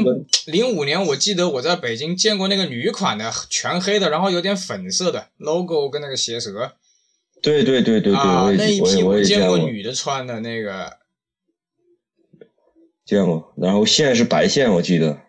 [0.45, 6.73] 零五年我记得我在北京见过那个女款的，全黑的，然后有点粉色的 logo 跟那个鞋舌
[7.41, 10.97] 对对对对对，啊，我那一批我见过女的穿的那个，
[13.05, 15.19] 见过，然后线是白线，我记得。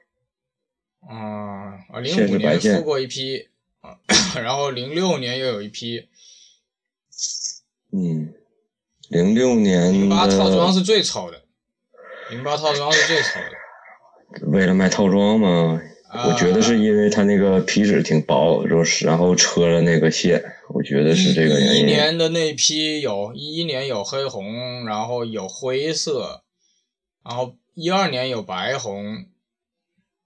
[1.07, 3.49] 啊啊，零线五年复过一批，
[3.81, 3.97] 啊，
[4.37, 6.09] 然后零六年又有一批，
[7.93, 8.35] 嗯，
[9.09, 11.43] 零六年零八套装是最丑的，
[12.31, 14.47] 零八套装是最丑的。
[14.49, 15.81] 为了卖套装嘛，
[16.27, 21.87] 我觉得是因为它那个皮质挺薄，就是然后车了那个线，我觉得是这个一一原因。
[21.87, 26.43] 年的那批有，一一年有黑红，然后有灰色，
[27.25, 29.25] 然后一二年有白红，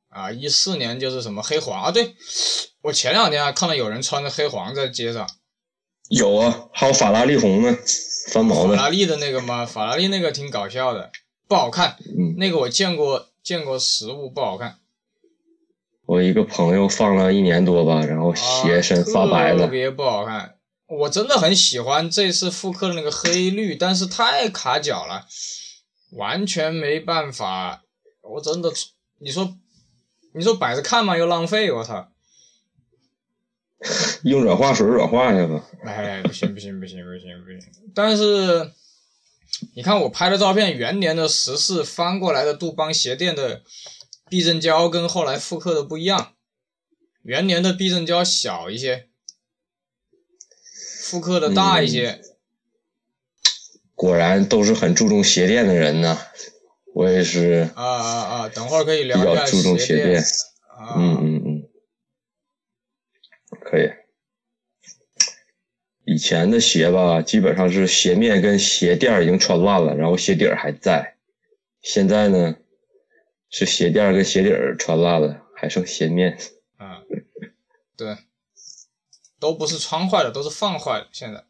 [0.09, 1.93] 啊，一四年就是什么黑黄啊？
[1.93, 2.17] 对，
[2.83, 5.29] 我前两天还看到有人穿着黑黄在街上，
[6.09, 7.77] 有啊，还有法拉利红呢，
[8.33, 8.77] 翻毛的。
[8.77, 9.65] 法拉利的那个吗？
[9.65, 11.11] 法拉利那个挺搞笑的，
[11.49, 14.77] 不好看，嗯，那个我见过见过实物，不好看，
[16.07, 19.65] 我一个朋友放了一年多吧，然后啊鞋身发白了。
[19.65, 20.57] 特别不好看。
[20.89, 25.25] 我真的很喜欢这次复刻的那个黑绿，但是太卡脚了，
[26.19, 27.83] 完全没办法。
[28.21, 28.71] 我真的，
[29.19, 29.57] 你说，
[30.35, 32.09] 你说摆着看嘛，又浪费，我操！
[34.23, 35.65] 用软化水软化一下吧。
[35.85, 37.61] 哎，不行不行不行不行不行！
[37.95, 38.71] 但是，
[39.75, 43.63] 你看我拍的照片，元年的十四翻过来的杜邦鞋垫的
[44.29, 46.33] 避震胶跟后来复刻的不一样。
[47.23, 49.09] 元年的避震胶小一些，
[51.03, 52.21] 复刻的大一些。
[53.95, 56.19] 果然都是很注重鞋垫的人呢。
[56.95, 57.71] 我也是。
[57.75, 58.49] 啊啊啊！
[58.49, 60.25] 等会儿可以聊一下注重鞋垫。
[60.97, 61.32] 嗯嗯。
[63.73, 63.91] 可以。
[66.05, 71.15] 以前的鞋吧，基本上是鞋面跟鞋垫已经穿烂了，然后鞋底儿还在。
[71.81, 72.55] 现在呢，
[73.49, 76.37] 是鞋垫跟鞋底儿穿烂了，还剩鞋面。
[76.77, 77.01] 啊，
[77.97, 78.19] 对，
[79.41, 81.09] 都不是穿坏了，都是放坏了。
[81.11, 81.43] 现在。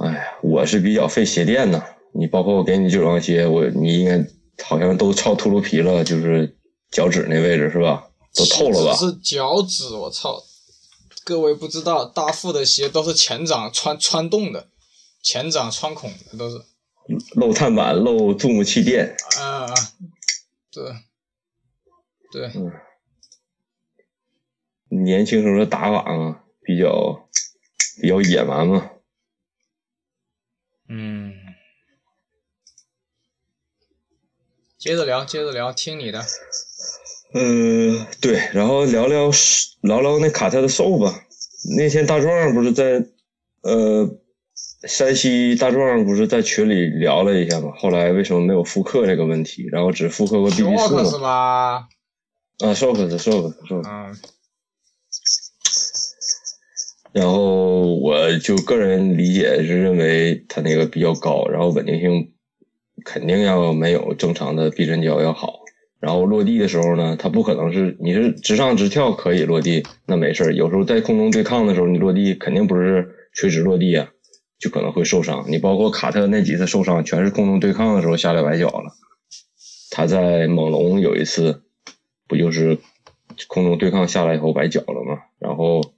[0.00, 1.84] 哎呀，我是比较费鞋垫呐。
[2.12, 4.24] 你包括我给你这双鞋，我你应该
[4.62, 6.54] 好像都超秃噜皮了，就是
[6.92, 8.08] 脚趾那位置是吧？
[8.34, 8.96] 都透了吧？
[8.96, 10.42] 是脚趾，我操！
[11.24, 14.68] 各位不知道，大副的鞋都是前掌穿穿洞的，
[15.22, 16.62] 前掌穿孔的都是。
[17.34, 19.16] 漏碳板，漏注目气垫。
[19.38, 19.66] 啊，
[20.70, 20.96] 对，
[22.30, 22.50] 对。
[22.54, 22.72] 嗯。
[25.04, 27.28] 年轻时候的打法嘛，比较
[28.00, 28.90] 比较野蛮嘛。
[30.88, 31.34] 嗯。
[34.78, 36.24] 接着聊，接着聊，听你的。
[37.34, 39.30] 嗯，对，然后聊聊
[39.82, 41.12] 聊聊那卡特的瘦吧。
[41.76, 43.04] 那天大壮不是在
[43.62, 44.08] 呃
[44.86, 47.72] 山西大壮不是在群里聊了一下吗？
[47.78, 49.66] 后来为什么没有复刻这个问题？
[49.72, 51.88] 然后只复刻过 BB 四吗？
[52.58, 53.88] 啊，瘦克斯，瘦克斯，瘦克斯。
[53.88, 54.16] 嗯。
[57.12, 62.32] 然后我就个人理解是认为他那个比较高，然后稳定性
[63.04, 65.61] 肯定要没有正常的避震胶要好。
[66.02, 74.10] 然后落地的时候呢，它不可能是你是直上直跳可以落地，那没事有时候在空中对抗的时候，你落地肯定不是垂直落地啊，
[74.58, 75.44] 就可能会受伤。
[75.48, 78.96] 你包括卡特那几次受伤，全是空中对抗的时候下来崴脚了。
[79.92, 81.62] 他在猛龙有一次，
[82.26, 82.80] 不就是
[83.46, 85.22] 空中对抗下来以后崴脚了吗？
[85.38, 85.92] 然后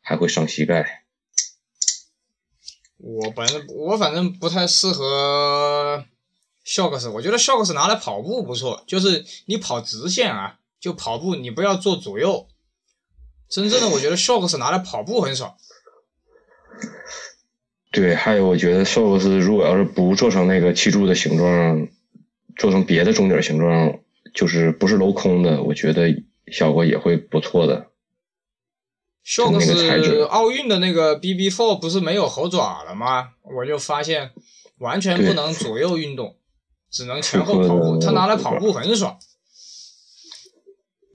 [0.00, 1.04] 还会伤膝盖。
[2.96, 6.04] 我反正我反正不太适合。
[6.68, 12.46] Shocks，我觉得 Shocks 拿来跑步不错，就是你跑直线啊，就跑步你不要做左右。
[13.48, 15.56] 真正的我觉得 Shocks 拿来跑步很爽。
[17.90, 21.88] 对，还有我觉得 Shocks 如果要是不做成那个气柱的形状，
[22.56, 23.98] 做成别的中底形状，
[24.34, 27.86] 就是不是镂空的，我觉得效果也会不错的。
[29.24, 33.30] Shocks 奥运的那个 BB Four 不是没有猴爪了吗？
[33.42, 34.32] 我就发现
[34.76, 36.36] 完全不能左右运动。
[36.90, 39.18] 只能前后跑步，他拿来跑步很爽，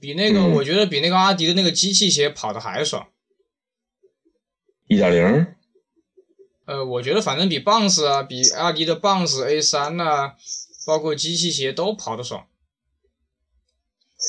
[0.00, 3.08] 比那个我觉得比那个阿迪的那个机器鞋跑的还爽。
[4.86, 5.46] 一点零？
[6.66, 10.34] 呃，我觉得反正比 Bounce 啊，比阿迪的 Bounce A 三呐，
[10.86, 12.46] 包括机器鞋都跑的爽。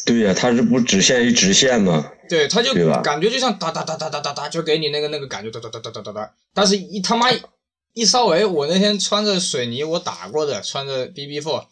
[0.05, 2.11] 对呀，它是不只限于直线吗？
[2.27, 7.27] 对，它就感觉就像哒哒哒哒哒哒哒，就给你那个那个感觉哒哒哒哒哒哒哒，但是一他妈。
[7.95, 11.63] 一稍微，我那天穿着水泥，我打过的，穿着 BB Four，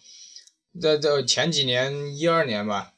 [0.81, 2.93] 在这前几年一二年吧，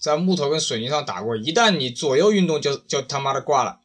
[0.00, 1.36] 在木头跟水泥上打过。
[1.36, 3.80] 一旦你左右运动，就就他妈的挂了。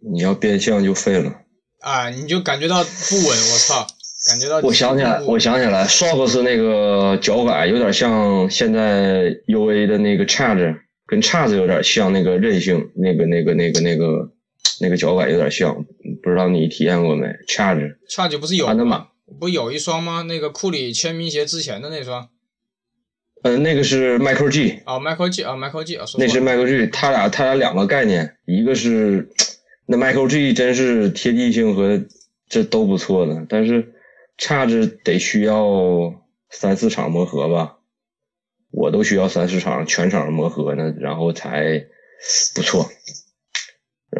[0.00, 1.32] 你要变向就废了。
[1.78, 3.86] 啊，你就感觉到不稳，我操，
[4.28, 4.58] 感觉到。
[4.58, 14.32] 我想起来，我想起来，Shocks 那个脚感有点像现在 UA 的那个 Charge，跟 Charge 有点像，那个韧性，那个那个那个那个
[14.80, 15.84] 那个脚感有点像。
[16.22, 19.08] 不知道你体验过没？Charge，Charge 不是有吗？
[19.38, 20.22] 不有一双吗？
[20.22, 22.28] 那个库里签名鞋之前的那双。
[23.42, 24.80] 呃，那个是 Michael G。
[24.86, 26.86] 啊，Michael G 啊，Michael G 啊，那是 Michael G。
[26.86, 29.28] 他俩，他俩两个概念，一个是
[29.84, 32.02] 那 Michael G 真是贴地性和
[32.48, 33.92] 这都不错的，但是
[34.38, 36.14] Charge 得需要
[36.48, 37.76] 三四场磨合吧，
[38.70, 41.84] 我都需要三四场全场磨合呢，然后才
[42.54, 42.88] 不错。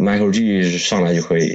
[0.04, 1.50] Michael G 上来就可以，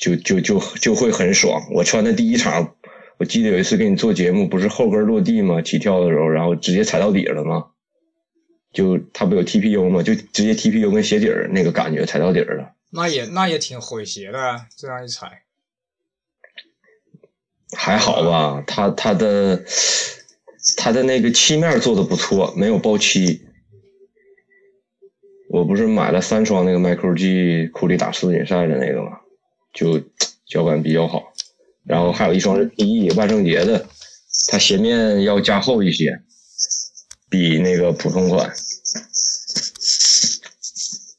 [0.00, 1.62] 就就就就会很爽。
[1.72, 2.74] 我穿的第一场，
[3.18, 5.62] 我记得有一次给你做节目，不是后跟落地吗？
[5.62, 7.66] 起跳的时候，然后直接踩到底了吗？
[8.72, 10.02] 就他不有 TPU 吗？
[10.02, 12.72] 就直接 TPU 跟鞋底儿那个感觉踩到底了。
[12.90, 15.42] 那也那也挺毁鞋的，这样一踩。
[17.76, 19.62] 还好吧，他他的
[20.76, 23.47] 他的那个漆面做的不错，没有爆漆。
[25.58, 29.18] 我不是买了三双那个 Michael G 库里打世锦赛的那个嘛？
[29.74, 30.00] 就
[30.46, 31.32] 脚感比较好，
[31.84, 33.86] 然后还有一双是 PE 万圣节的，
[34.46, 36.22] 它鞋面要加厚一些，
[37.28, 38.54] 比那个普通款。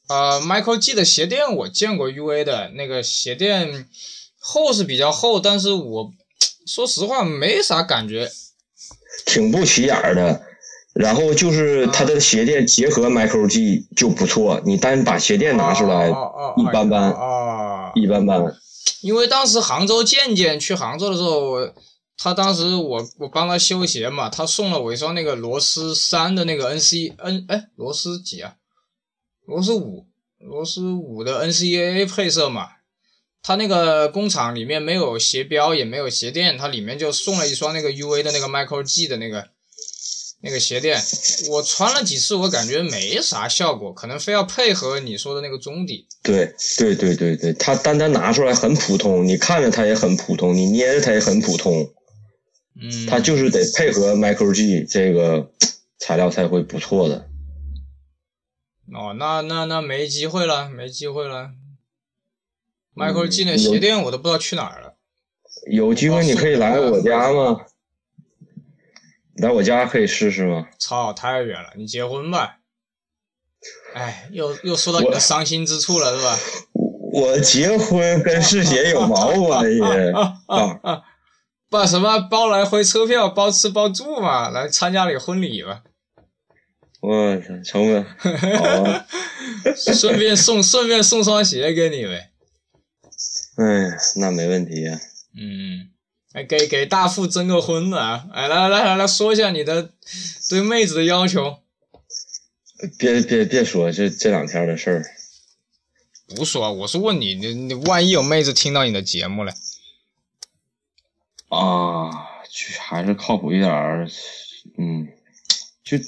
[0.08, 3.86] 呃，Michael G 的鞋垫我见过 UA 的那个鞋垫
[4.38, 6.12] 厚是比较厚，但是我
[6.66, 8.30] 说实话没啥感觉，
[9.26, 10.42] 挺不起眼的。
[11.00, 18.54] 然后就是它的鞋垫结合 Micro G 就不错，你单把鞋垫拿出来一般般哦，一般般。
[19.00, 21.72] 因为当时杭州健健去杭州的时候，
[22.18, 28.56] 他当时我我帮他修鞋嘛，他送了我一双那个罗斯三的那个 N C N 哎罗斯几啊？
[29.46, 30.04] 罗斯五
[30.38, 32.68] 罗斯五的 N C A A 配色嘛，
[33.42, 39.48] 他那个工厂里面没有鞋标也没有鞋垫，它里面就送了一双那个 U A 的那个 Michael G 的那个
[40.42, 40.98] 那个鞋垫，
[41.50, 46.06] 我穿了几次，我感觉没啥效果，可能非要配合你说的那个中底。
[46.22, 51.92] 对对对对对，它单单拿出来很普通，你看着它也很普通，你捏着它也很普通，
[52.80, 55.50] 嗯，它就是得配合 Micro G 这个
[55.98, 57.28] 材料才会不错的。
[58.92, 61.50] 哦，那那那没机会了，没机会了。
[62.96, 64.96] 嗯 G 那鞋垫我都不知道去哪儿了。
[65.70, 67.60] 有机会你可以来我家吗？
[69.40, 70.68] 来我家可以试试吗？
[70.78, 72.58] 操，太远了，你结婚吧。
[73.94, 76.38] 哎，又又说到你的伤心之处了，是吧？
[77.12, 79.80] 我结婚跟试鞋有毛关系？
[80.12, 81.02] 啊 啊啊！
[81.68, 85.82] 把什么包来回车票、包吃包住嘛，来参加你婚礼吧。
[87.00, 88.04] 我操，成本
[88.58, 89.06] 好啊！
[89.74, 92.30] 顺便送顺便送双鞋给你呗。
[93.56, 94.98] 哎，那没问题啊。
[95.36, 95.90] 嗯，
[96.32, 98.26] 哎，给给大富征个婚啊！
[98.32, 99.90] 哎，来来来来说一下你的
[100.48, 101.58] 对妹子的要求。
[102.98, 105.04] 别别别说这这两天的事儿，
[106.34, 109.52] 不说，我是问你，你你万一有妹子听到你的节目了，
[111.48, 112.10] 啊，
[112.48, 114.08] 去还是靠谱一点儿，
[114.78, 115.08] 嗯，
[115.84, 115.98] 就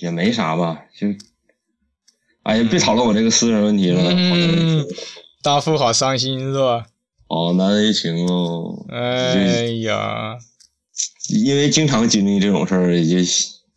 [0.00, 1.06] 也没啥吧，就，
[2.42, 4.84] 哎呀，别讨论我这个私人问题了，嗯，
[5.42, 6.86] 大富好伤心是吧？
[7.28, 10.38] 好难为情哦，哎呀，
[11.28, 13.24] 因为经常经历这种事儿，也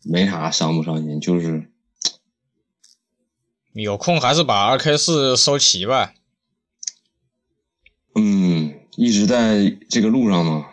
[0.04, 1.68] 没啥伤不伤心，就是
[3.72, 6.14] 有空还是把二 K 四收齐吧。
[8.14, 10.66] 嗯，一直在这个路上嘛。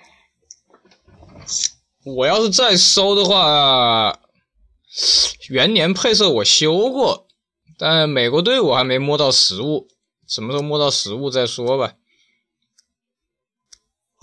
[2.04, 4.20] 我要是再收的话，
[5.50, 7.28] 元年配色我修过，
[7.78, 9.88] 但美国队我还没摸到实物，
[10.28, 11.96] 什么时候摸到实物再说吧。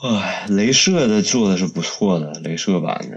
[0.02, 3.16] 唉，镭射的做的是不错的，镭射版的，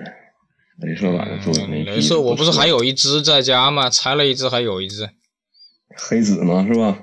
[0.88, 3.90] 镭射版的做的那、嗯镭射我不是还有一只在家吗？
[3.90, 5.10] 拆了一只，还有一只
[5.96, 6.66] 黑子吗？
[6.68, 7.00] 是吧？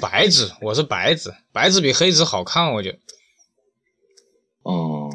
[0.00, 2.98] 白纸，我是白纸，白纸比黑纸好看，我觉得。
[4.62, 5.10] 哦，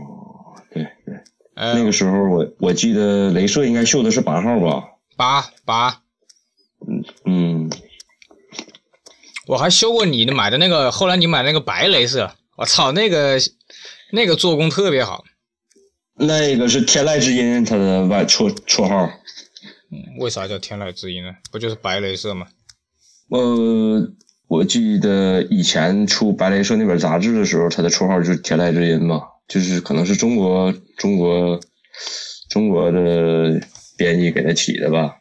[0.71, 1.15] 对对，
[1.55, 4.83] 呃，那个时候我我记得镭射应该绣的是八号吧？
[5.15, 6.01] 八八，
[7.25, 7.69] 嗯，
[9.47, 13.39] 我还修过你的买的那个，后来你买那个白镭射，我操，那个
[14.11, 15.23] 那个做工特别好。
[16.19, 19.05] 那个是天籁之音，它的外绰绰号。
[19.89, 21.29] 嗯为啥叫天籁之音呢？
[21.49, 22.47] 不就是白镭射吗？
[23.29, 24.05] 呃，
[24.47, 31.59] 我记得以前出白镭射那本杂志的时候，它的绰号就是天籁之音嘛，就是可能是中国中国
[32.49, 33.61] 中国的
[33.97, 35.17] 编辑给他起的吧，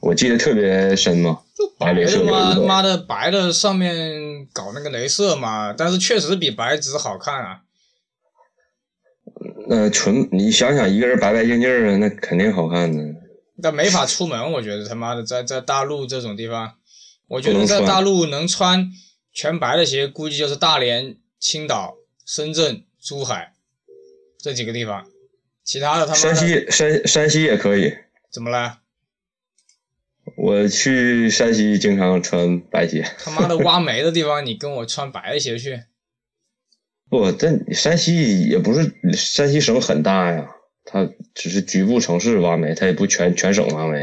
[0.00, 1.40] 我记得特别深嘛。
[1.78, 7.62] 白镭射的妈有一个妈的白的上面搞那个镭射嘛，但是确实比白纸好看啊。
[9.68, 13.02] 那纯你想想，一个人白白净净的，那肯定好看的。
[13.62, 16.74] 但没法出门，我觉得他妈的在在大陆这种地方，
[17.28, 18.90] 我觉得在大陆能穿
[19.32, 23.54] 全白的鞋，估计就是大连、青岛、深圳、珠海
[24.38, 25.06] 这几个地方，
[25.64, 27.92] 其他的他妈山西山山西也可以，
[28.30, 28.80] 怎么了？
[30.36, 33.04] 我去山西经常穿白鞋。
[33.18, 35.82] 他妈的挖煤的地方，你跟我穿白鞋去？
[37.18, 40.48] 不，但山西也不是山西省很大呀，
[40.84, 43.98] 它只是局部城市挖煤，它也不全全省挖煤。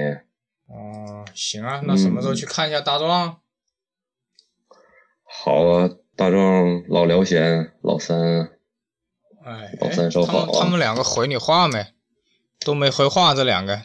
[0.67, 3.37] 哦，行啊，那什么时候去看一下大壮？
[5.23, 8.51] 好啊，大壮、老辽咸、老三，
[9.43, 11.87] 哎，老三收他们好啊他们两个回你话没？
[12.59, 13.81] 都没回话，这两个。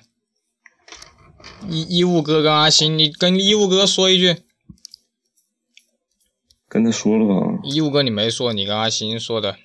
[1.68, 4.42] 一一物哥跟阿星，你跟一物哥说一句。
[6.68, 7.47] 跟他说了吧。
[7.62, 9.56] 一物哥你没说，你跟阿星说的。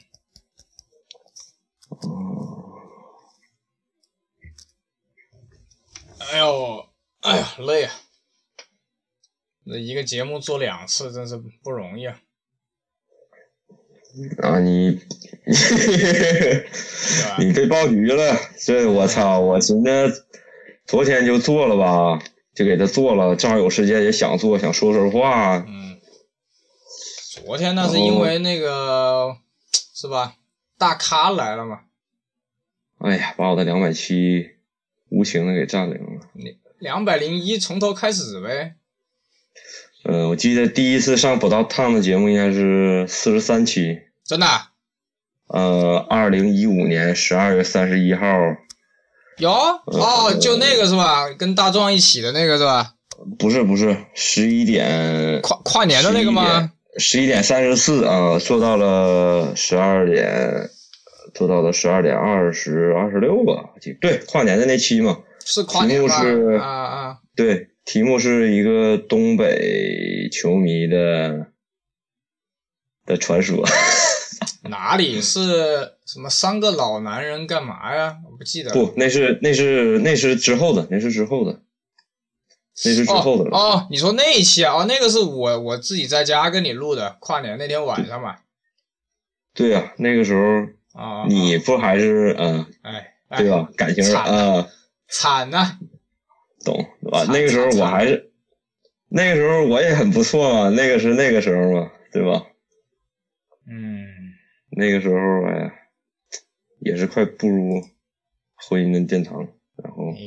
[6.31, 6.87] 哎呦，
[7.21, 7.93] 哎呀，累啊！
[9.65, 12.19] 那一个节目做两次，真是不容易啊。
[14.41, 14.99] 啊，你？
[17.39, 19.39] 你被爆局了，这我操！
[19.39, 20.25] 我寻思
[20.85, 22.23] 昨天就做了吧，
[22.55, 25.57] 就给他做了，正好有时间也想做，想说说话。
[25.57, 25.92] 嗯，
[27.41, 29.35] 昨天那是因为那个
[29.95, 30.35] 是吧？
[30.77, 31.79] 大咖来了嘛。
[32.99, 34.51] 哎呀，把我的两百七
[35.09, 36.21] 无情的给占领了。
[36.77, 38.75] 两百零一从头开始呗。
[40.03, 44.45] 呃，我记得第一次上宝刀烫的节目应该是四十三期，真的？
[45.47, 48.27] 呃，二零一五年十二月三十一号。
[49.39, 51.33] 有哦，就那个是吧？
[51.33, 52.93] 跟大壮一起的那个是吧？
[53.39, 56.71] 不是不是，十一点跨跨年的那个吗？
[56.97, 60.69] 十一点三十四啊，做到了十二点，
[61.33, 63.71] 做到了十二点二十二十六吧？
[63.99, 65.19] 对，跨年的那期嘛。
[65.45, 66.13] 是跨年吗？
[66.61, 67.17] 啊啊！
[67.35, 71.47] 对，题目是一个东北球迷的
[73.05, 73.65] 的传说。
[74.69, 75.41] 哪里是
[76.05, 78.17] 什么三个老男人干嘛呀？
[78.31, 78.71] 我不记得。
[78.71, 81.59] 不，那是那是那是之后的，那是之后的，
[82.85, 83.57] 那是之后的了。
[83.57, 84.73] 哦，你说那一期啊？
[84.73, 88.37] 哦，那个是我我自己在家跟你录的，跨年那天晚上嘛。
[89.53, 93.69] 对呀，那个时候啊，你不还是嗯，哎，对吧？
[93.77, 94.67] 感情啊。
[95.07, 95.77] 惨呐，
[96.65, 96.75] 懂
[97.11, 97.23] 吧？
[97.25, 98.31] 那个时候我还是，
[99.09, 102.47] 那个时候我也很不错嘛，那个是那个时候嘛，对吧？
[103.69, 104.07] 嗯，
[104.71, 105.15] 那个时候
[105.47, 105.71] 哎呀，
[106.79, 107.83] 也是快步入
[108.55, 109.37] 婚姻的殿堂，
[109.75, 110.17] 然后，哎，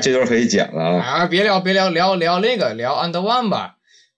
[0.00, 1.02] 这段可以剪了啊！
[1.02, 3.76] 啊，别聊，别聊，聊聊那个，聊 Under One 吧。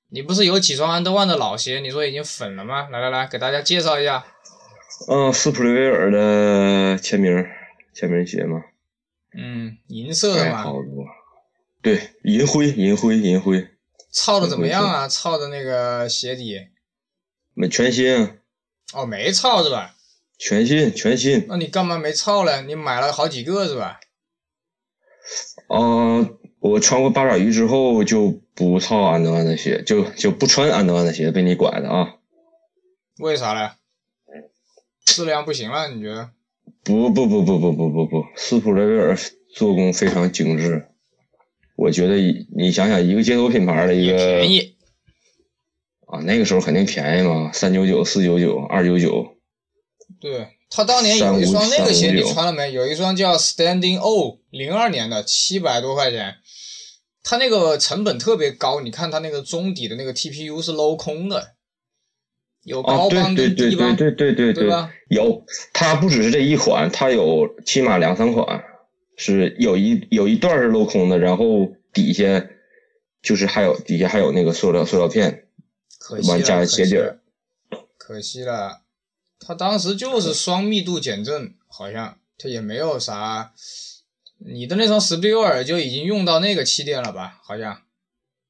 [0.09, 1.81] 你不是有几双 Under One 的老鞋？
[1.81, 2.89] 你说已经粉了吗？
[2.91, 4.25] 来来来，给大家介绍一下。
[5.09, 7.45] 嗯，斯普雷威尔的签名
[7.93, 8.63] 签名鞋嘛。
[9.37, 10.65] 嗯，银色的嘛，
[11.83, 13.69] 对，银灰，银灰，银灰，
[14.11, 15.07] 操的怎么样啊？
[15.07, 16.69] 操的那个鞋底，
[17.53, 18.31] 没全新啊？
[18.95, 19.95] 哦，没操是吧？
[20.39, 21.45] 全新，全新。
[21.49, 22.63] 那你干嘛没操嘞？
[22.67, 24.01] 你买了好几个是吧？
[25.69, 32.17] 啊，我穿过八爪鱼之后就不套安德万的鞋，就就不穿安德万的鞋，被你拐的啊？
[33.19, 33.71] 为啥嘞？
[35.05, 36.31] 质量不行了，你觉得？
[36.83, 39.17] 不不不不不不不不，斯普雷威尔
[39.55, 40.87] 做工非常精致，
[41.77, 42.17] 我觉得
[42.55, 44.77] 你想想，一个街头品牌的一个便宜
[46.07, 49.36] 啊，那个时候肯定便宜嘛，三九九、四九九、二九九。
[50.21, 52.73] 对他当年有一双那个鞋，你穿了没？
[52.73, 56.37] 有一双叫 Standing O，零二年的，七百多块钱，
[57.23, 61.55] 他那个成本特别高，你看他那个中底的那个 TPU 是镂空的。
[62.65, 68.65] 有高帮跟低帮，对对对对对对对，有，它不只是这一款，它有起码两三款，
[69.17, 72.45] 是有一有一段是镂空的，然后底下
[73.23, 75.45] 就是还有底下还有那个塑料塑料片，
[76.27, 77.21] 完加鞋底儿。
[77.97, 78.81] 可惜了，
[79.39, 83.53] 它当时就是双密度减震，好像他也没有啥。
[84.39, 87.41] 你的那双史蒂尔就已经用到那个气垫了吧？
[87.43, 87.83] 好像。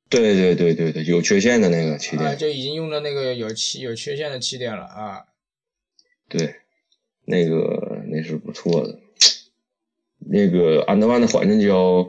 [0.08, 5.24] 对对对对对，有缺陷的那个气垫，就已经用的那个有气有缺陷的气垫了啊。
[6.28, 6.54] 对，
[7.24, 9.00] 那个那是不错的，
[10.30, 12.06] 那个安德万的缓震胶，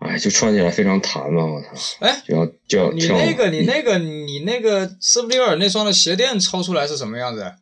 [0.00, 1.68] 哎，就穿起来非常弹嘛，我操！
[2.00, 7.54] 哎，就要就要你那个你那个你那个斯普利尔那双的鞋垫抽出来是什么样子？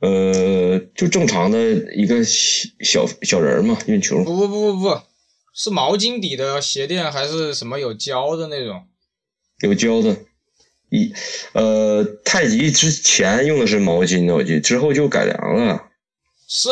[0.00, 1.58] 呃，就正常的
[1.94, 4.22] 一个小小小人嘛，运球。
[4.22, 5.00] 不不不不不。
[5.52, 8.86] 是毛巾底的鞋垫还是什么有胶的那种？
[9.62, 10.16] 有胶的，
[10.88, 11.12] 一
[11.52, 15.82] 呃，太极之前用的是毛巾的，我记得之后就改良了。
[16.46, 16.68] 是，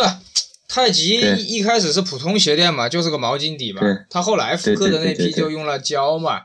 [0.68, 1.18] 太极
[1.48, 3.82] 一开始是普通鞋垫嘛，就是个毛巾底嘛。
[4.08, 6.42] 他后来复刻的那批就用了胶嘛。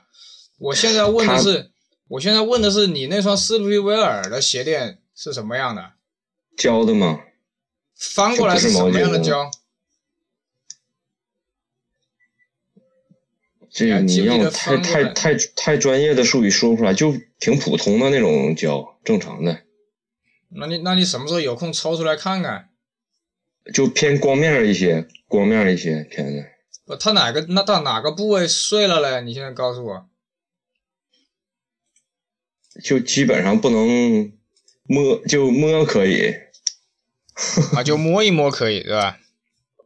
[0.57, 1.69] 我现在问的是，
[2.07, 5.91] 我现在问的是你那双斯普利威尔的鞋垫是什么样的？
[6.57, 7.21] 胶的吗？
[7.95, 9.49] 翻过来是什么样的胶？
[13.69, 19.63] 这你要太太太太专业的术语说不出来，就挺普通的那种胶，正常的。
[20.49, 22.69] 那你那你什么时候有空抽出来看看？
[23.73, 26.43] 就偏光面一些，光面一些偏的。
[26.83, 29.21] 不，它哪个那到哪个部位碎了嘞？
[29.21, 30.09] 你现在告诉我。
[32.83, 34.33] 就基本上不能
[34.91, 36.33] 摸，就摸可以。
[37.75, 39.17] 啊，就摸一摸可以，对吧？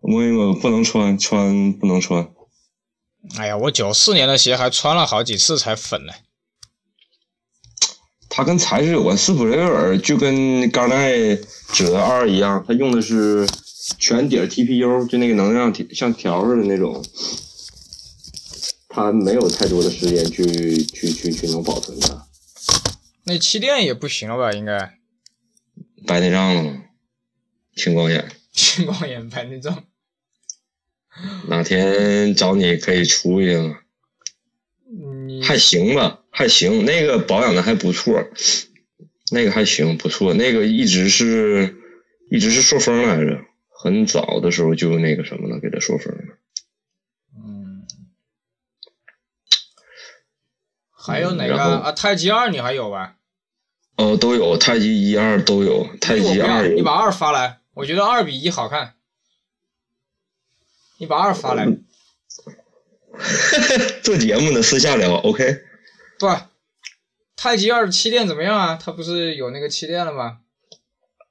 [0.02, 2.28] 摸一摸不能穿，穿不能穿。
[3.38, 6.14] 哎呀，我九四年的鞋还穿了好几次才粉呢。
[8.30, 11.14] 它跟材质有关，斯普雷威尔就跟刚耐
[11.74, 13.48] 折二一样，它用的是
[13.98, 17.02] 全底 TPU，就那个能量像条似的那种，
[18.90, 20.44] 它没有太多的时间去
[20.84, 22.28] 去去去能保存它。
[23.26, 24.52] 那气垫也不行了吧？
[24.54, 24.98] 应该
[26.06, 26.84] 白内障了吗？
[27.76, 28.32] 青光眼。
[28.54, 29.86] 青光眼，白内障。
[31.48, 33.78] 哪天找你可以出一个，
[35.44, 38.30] 还行吧，还行，那个保养的还不错，
[39.32, 41.76] 那个还行，不错，那个一直是，
[42.30, 46.38] 一直是顺风来着，很早的时候就那个什么了，给他说分了。
[47.38, 47.88] 嗯，
[51.06, 51.92] 还有哪个啊？
[51.92, 53.16] 太极二你还有吧？
[53.98, 58.94] 哦，都有太极一二都有，太极二有你把二发来，我觉得二比一好看。
[60.98, 61.66] 你把二发来，
[64.04, 65.62] 做节目呢，私下聊，OK。
[66.18, 66.28] 不，
[67.36, 68.80] 太极二气垫怎么样啊？
[68.82, 70.40] 它不是有那个气垫了吗？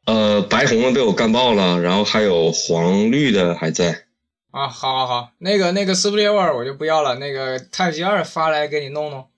[0.06, 4.04] 呃，白红的被我干爆了，然后还有黄绿的还在。
[4.50, 9.28] 啊，好好好，那个那个斯普列沃尔我就不要了，那个太极二发来给你弄弄，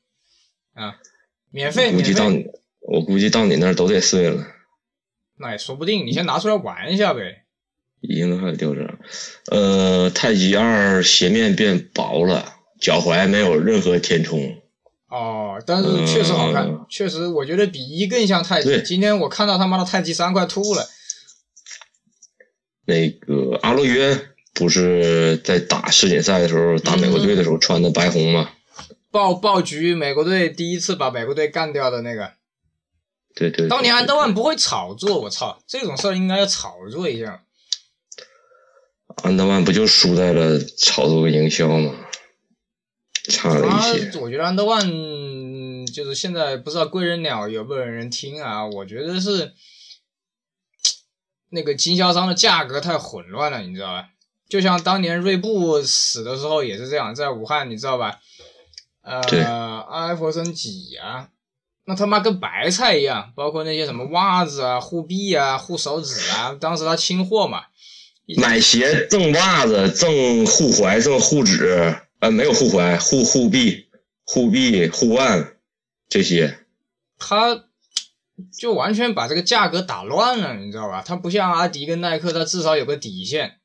[0.77, 0.95] 啊，
[1.51, 2.45] 免费，估计到你，
[2.81, 4.47] 我估计到你那儿都得碎了，
[5.39, 7.43] 那也说不定，你先拿出来玩一下呗。
[8.03, 8.99] 应该还掉这儿。
[9.51, 14.63] 呃，太极二鞋面变薄了，脚踝没有任何填充。
[15.09, 18.69] 哦，但是确实好看，嗯确实我觉得比一更像太极。
[18.69, 20.87] 对今天我看到他妈的太极三快吐了。
[22.85, 24.21] 那个阿洛约
[24.53, 28.51] 不是在打世锦赛的时候打美国队的时候穿的白红吗？
[29.17, 32.35] 爆爆局，美国队第一次把美国队干掉的那个。
[33.35, 37.43] 对对对当年安德万不会炒作，我操，这种事儿应该要炒作一下。
[39.23, 41.95] 安德万不就输在了炒作营销吗？
[43.31, 44.19] 差了一些。
[44.19, 48.67] 我觉得安德万嗯就是现在不知道贵人鸟有没有人听啊？
[48.67, 49.55] 我觉得是
[51.49, 54.11] 那个经销商的价格太混乱了，你知道吧？
[54.47, 58.21] 就像当年锐步死的时候也是这样，在武汉你知道吧？
[59.29, 61.29] 对呃，阿弗森几啊，
[61.85, 67.63] 那他妈跟白菜一样，包括那些什么袜子啊、护臂啊、护手指啊，当时他清货嘛，
[68.37, 70.11] 买鞋赠袜子，赠
[70.45, 73.87] 护踝，赠护指，呃，没有护踝，护护臂、
[74.25, 75.55] 护臂、护腕
[76.09, 76.59] 这些。
[77.19, 77.65] 他
[78.59, 81.03] 就完全把这个价格打乱了，你知道吧？
[81.07, 83.61] 他不像阿迪跟耐克，他至少有个底线，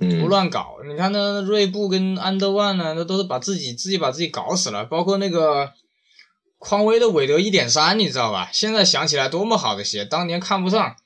[0.00, 0.78] 不嗯，乱搞。
[0.88, 4.86] 你看那锐步跟安德万呢，那都是把自己自己把自己搞死了。
[4.86, 5.74] 包括那个
[6.58, 8.48] 匡威的韦德一点三，你知道吧？
[8.50, 10.96] 现在想起来多么好的鞋，当年看不上，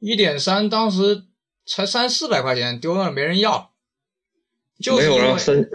[0.00, 1.24] 一点三当时
[1.66, 3.72] 才三四百块钱，丢那儿没人要，
[4.96, 5.68] 没有了，三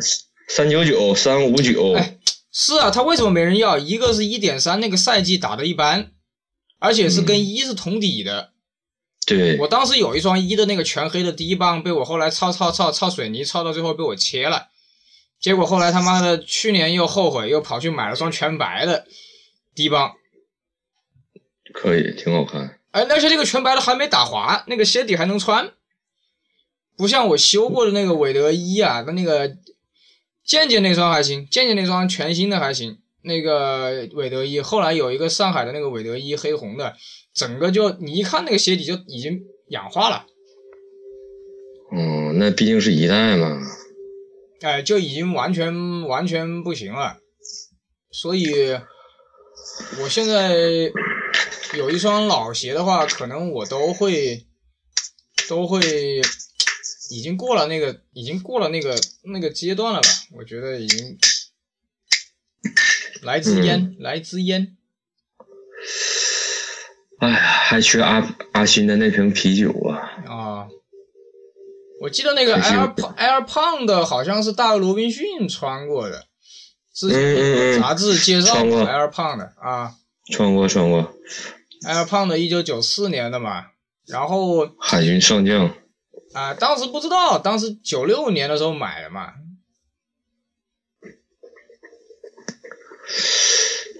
[0.49, 2.17] 三九九、三五九，哎
[2.51, 3.77] 是啊，他为什么没人要？
[3.77, 6.11] 一个是一点三那个赛季打的一般，
[6.79, 8.53] 而且是跟一是同底的。
[9.27, 14.69] 对我当时有一双一的那个全黑的低帮，被我后来操操操操水泥操到最后被我切了，
[15.37, 19.05] 结果后来他妈的去年又后悔，又跑去买了双全白的
[19.75, 20.13] 低帮，
[21.73, 22.79] 可以，挺好看。
[22.91, 25.73] 哎，而且这个全白的还没打滑，那个鞋底还能穿，
[26.95, 29.57] 不像我修过的那个韦德一啊，跟那个
[30.45, 36.95] 健健那双还行，健健那双全新的还行，那个韦德一后来有一个上海的那个韦德一黑红的，
[37.37, 40.25] 整个就你一看那个鞋底就已经氧化了。
[41.91, 43.61] 哦，那毕竟是一代嘛。
[44.61, 47.19] 哎，就已经完全完全不行了，
[48.11, 48.73] 所以
[50.01, 50.55] 我现在
[51.75, 54.47] 有一双老鞋的话，可能我都会
[55.47, 55.79] 都会
[57.11, 58.99] 已经过了那个已经过了那个
[59.31, 60.09] 那个阶段了吧？
[60.37, 61.19] 我觉得已经
[63.21, 64.76] 来支烟，来支烟。
[67.19, 69.97] 哎呀，还缺阿阿新的那瓶啤酒啊！
[70.27, 70.67] 啊，
[72.01, 76.25] 我记得那个 Air Air Pound 好像是大卫罗宾逊穿过的，
[76.93, 77.81] 之前嗯嗯嗯。
[77.81, 78.85] 杂志介绍过穿过。
[78.85, 79.95] Air Pound 啊。
[80.31, 81.13] 穿过穿过
[81.87, 83.67] ，，Air Pound 一九九四年的嘛，
[84.05, 85.73] 然后海军上将。
[86.33, 89.33] 啊、当时不知道，当时九六年的时候买的嘛，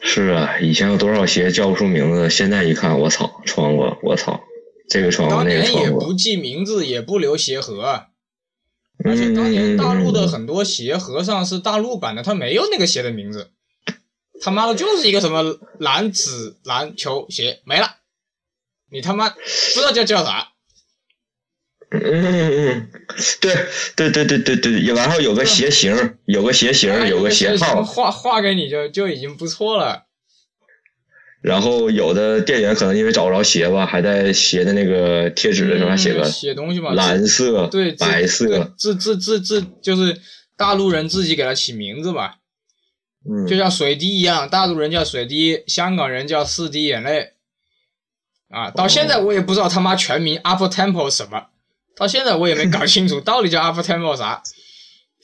[0.10, 4.42] 是啊，以前有多少鞋叫不出名字，现在一看，我操，穿过，我操，
[4.90, 6.14] 这个穿过，当那个年也不。
[6.14, 8.06] 记名字，也不留鞋盒，
[9.04, 13.52] 而且当年大陆的很多鞋盒上是大陆版的，它没有那个鞋的名字，
[14.42, 17.98] 他妈的就是一个什么蓝紫篮球鞋没了，
[18.90, 19.38] 你他妈不
[19.74, 20.54] 知道叫叫啥。
[21.90, 22.90] 嗯嗯嗯，
[23.40, 23.56] 对
[23.96, 30.04] 对对对对对，然后有个鞋型，有个鞋型，有个鞋号，画画给你就就已经不错了。
[31.42, 40.20] 然后有的店员可能因为找不着鞋吧，还在鞋的那个贴纸的时候还写嗯个写东西嘛，蓝色、对白色，这这这这就是
[40.58, 42.40] 大陆人自己给它起名字吧，
[43.30, 47.34] 嗯，就像水滴一样，大陆人叫水滴，香港人叫四滴眼泪。
[48.50, 51.48] 啊，到现在我也不知道他妈全名 Up Temple 什么，
[51.98, 54.42] 到现在我也没搞清楚到底叫 Up Tempo 啥。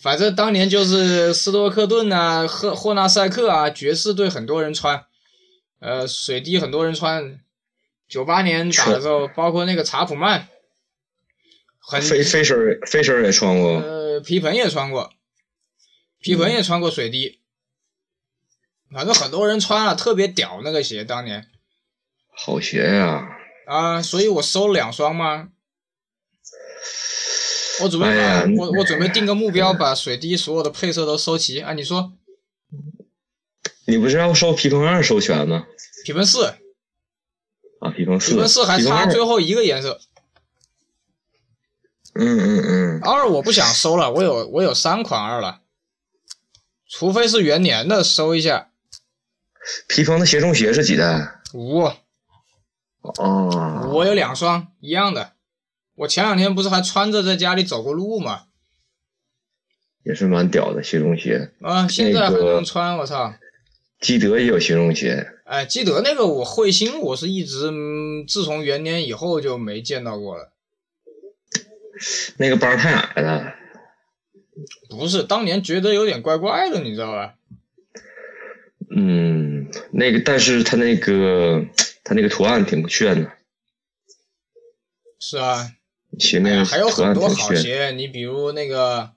[0.01, 5.05] 反正当年就是斯多克顿啊、赫霍纳塞克啊，爵士队很多人穿，
[5.80, 7.39] 呃，水滴很多人穿。
[8.09, 10.49] 九八年打的时候，包括那个查普曼，
[11.80, 15.13] 很飞飞身儿飞身也穿过，呃，皮蓬也穿过，
[16.19, 17.39] 皮蓬也穿过水滴，
[18.93, 21.47] 反正很多人穿了，特别屌那个鞋，当年
[22.36, 23.26] 好鞋呀！
[23.67, 25.49] 啊，所以我收了两双嘛。
[27.82, 31.59] 我准备把、哎我我准备定个目标，把水滴所有的配色都收齐。
[31.59, 32.13] 啊，你说
[33.86, 35.65] 你不是要收皮蓬二收全吗？
[36.05, 36.53] 皮蓬四，
[37.80, 39.99] 啊，皮蓬四，皮蓬四还差最后一个颜色。
[42.15, 45.61] 嗯嗯嗯，二我不想收了，我有我有三款二了，
[46.88, 48.69] 除非是元年的收一下
[49.88, 51.41] 皮蓬的鞋中鞋是几代？
[51.53, 51.91] 五，
[53.01, 55.32] 哦，我有两双一样的。
[55.95, 58.45] 我前两天不是还穿着在家里走过路吗？
[60.03, 61.51] 也是蛮屌的鞋中鞋。
[61.61, 63.35] 啊，现在还那个能穿，我操！
[64.01, 70.51] 基德也有鞋中鞋，哎，基德那个我彗星，我是一直、嗯、自从元年以后就没见到过了。
[72.37, 73.55] 那个帮太矮了。
[74.89, 77.35] 不是，当年觉得有点怪怪的，你知道吧？
[78.95, 81.65] 嗯，那个，但是他那个
[82.03, 83.31] 他那个图案挺炫的，
[85.17, 85.71] 是啊，
[86.20, 87.28] 鞋面哎呀，还有很多。
[87.28, 89.11] 好鞋，你比如那个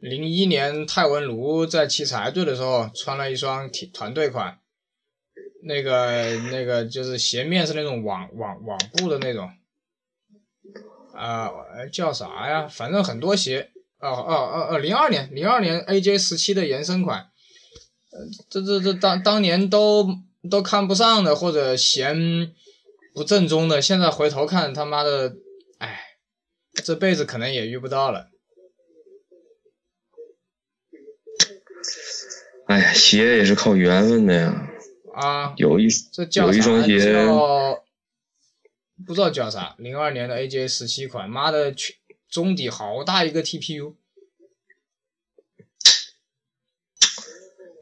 [0.00, 4.58] 零一年泰文卢在奇才队的时候穿了一双体团队款，
[5.64, 9.50] 那个那个就是鞋面是那种网网网布的那种，
[11.14, 12.68] 啊、呃叫啥呀？
[12.68, 17.30] 反正很多鞋，哦哦哦哦，零二年零二年 AJ 十七的延伸款，
[18.12, 18.18] 呃，
[18.50, 20.06] 这这这当当年都
[20.50, 22.52] 都看不上的或者嫌
[23.14, 25.34] 不正宗的，现在回头看他妈的，
[25.78, 26.04] 哎。
[26.88, 28.30] 这辈子可能也遇不到了。
[32.66, 34.70] 哎呀，鞋也是靠缘分的呀。
[35.12, 36.62] 啊，有一这叫有一啥？
[36.62, 37.84] 双鞋叫
[39.06, 41.94] 不知道叫啥，零二年的 AJ 十七款，妈的，全
[42.30, 43.92] 中底好大一个 TPU，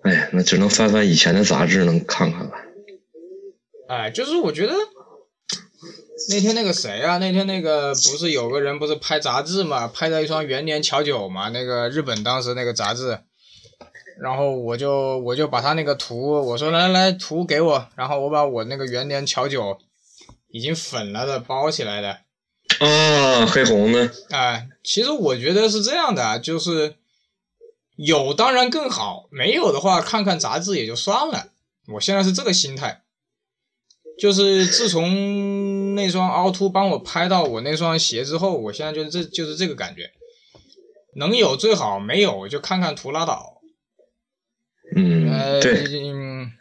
[0.03, 2.53] 哎呀，那只能翻翻以前的杂志，能看看了。
[3.87, 4.75] 哎，就是我觉得
[6.31, 13.21] 那天那个谁啊，那天那个不是有个人不是拍杂志嘛，拍的一双元年乔九嘛，那个日本当时那个杂志，
[14.21, 19.79] 然后我就我就把他那个图，我说来来图给我，然后我把我那个元年乔九
[20.49, 22.19] 已经粉了的包起来的，
[22.81, 26.97] 啊，黑红的，哎，其实我觉得是这样的啊，就是
[27.97, 31.49] 有当然更好，没有的话看看杂志也就算了。
[31.95, 33.03] 我现在是这个心态，
[34.19, 35.05] 就是自从
[35.97, 40.13] 那双凹凸帮我拍到我那双鞋之后，我现在就是这就是这个感觉，
[41.15, 43.61] 能有最好，没有就看看图拉倒。
[44.95, 46.53] 嗯，呃，对，嗯，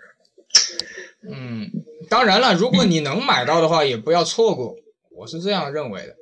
[1.29, 1.71] 嗯，
[2.09, 4.75] 当然了，如果你能买到的话，也不要错过，
[5.11, 6.15] 我是这样认为的。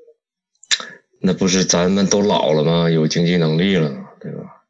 [1.22, 2.90] 那不是咱们都老了吗？
[2.90, 3.90] 有经济能力了，
[4.20, 4.66] 对吧？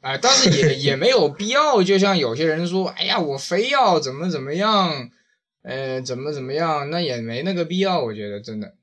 [0.00, 5.10] 哎，但是也也没有必要，就像有些人说，哎呀，我非要怎么怎么样，
[5.68, 8.74] 呃，怎么怎么样，那也没那个必要，我觉得真的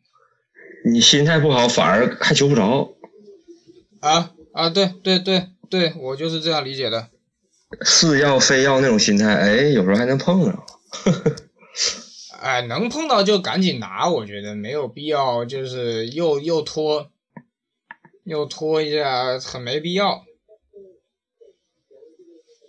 [0.86, 2.94] 你心态不好，反而还求不着。
[4.02, 7.10] 啊啊，对对对对，我就是这样理解的。
[7.82, 10.64] 似要非要那种心态，哎，有时候还能碰上。
[12.40, 17.10] 哎，能碰到就赶紧拿，我觉得没有必要，就是又又拖，
[18.24, 20.24] 又拖一下，很没必要。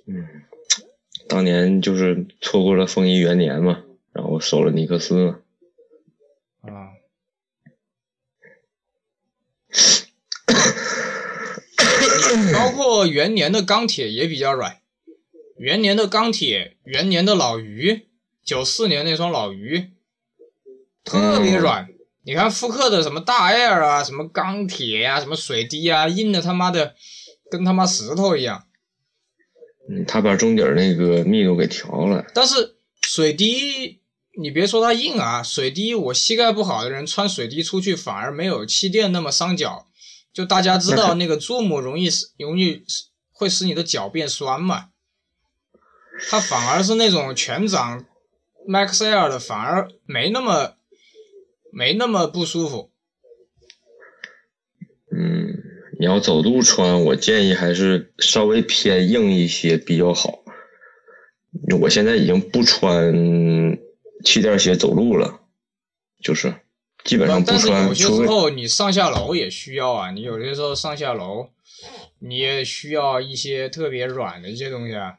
[0.06, 0.26] 嗯，
[1.28, 3.82] 当年就是错过了丰衣元年嘛，
[4.36, 5.40] 然后收了尼克斯了。
[6.60, 6.92] 啊，
[12.52, 14.82] 包括元年的钢铁也比较软，
[15.56, 18.08] 元年的钢铁，元年的老鱼，
[18.44, 19.92] 九四年那双老鱼，
[21.02, 21.88] 特别软。
[22.24, 26.94] 你看复刻的什么大 Air 啊，什么钢铁呀、什么水滴啊，硬的他妈的
[27.50, 28.66] 跟他妈石头一样。
[29.88, 32.26] 嗯，他把中底儿那个密度给调了。
[32.34, 34.00] 但是水滴，
[34.38, 39.88] 你别说它硬啊，水滴我膝盖不好的人穿水滴出去反而没有气垫那么伤脚。
[40.32, 42.82] 就大家知道那个 Zoom 容易容易
[43.32, 44.90] 会使你的脚变酸嘛，
[46.28, 48.04] 它反而是那种全掌
[48.68, 50.74] Max Air 的反而没那么
[51.72, 52.90] 没那么不舒服。
[55.10, 55.54] 嗯，
[55.98, 60.40] 你要走路穿，我建议还是稍微偏硬一些比较好。
[61.80, 63.14] 我现在已经不穿
[64.26, 65.40] 气垫鞋走路了，
[66.20, 66.52] 就是
[67.04, 71.50] 基本上不但是穿，有些时候你上下楼也需要啊，你有些时候上下楼
[72.18, 75.18] 你也需要一些特别软的一些东西啊。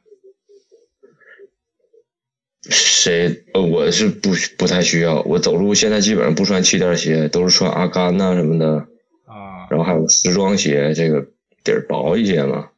[2.70, 8.88] 谁呃我是不不太需要，我走路现在基本上不穿气垫鞋，都是穿阿甘呐、什么的
[9.26, 9.68] 啊。
[9.70, 11.26] 然后还有时装鞋，这个
[11.64, 12.72] 底儿薄一些嘛。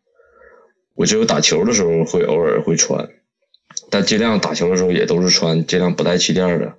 [0.94, 3.10] 我只有打球的时候会偶尔会穿，
[3.90, 6.78] 但尽量打球的时候也都是穿尽量不带气垫的。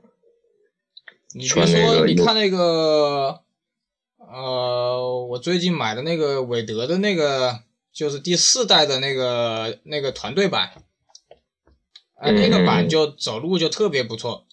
[1.33, 3.41] 你别穿那说，个有你看那个，
[4.19, 7.61] 呃，我最近买的那个韦德的那个，
[7.93, 10.83] 就是第四代的那个那个团队版，
[12.15, 14.47] 啊、那个版嗯就走路就特别不错。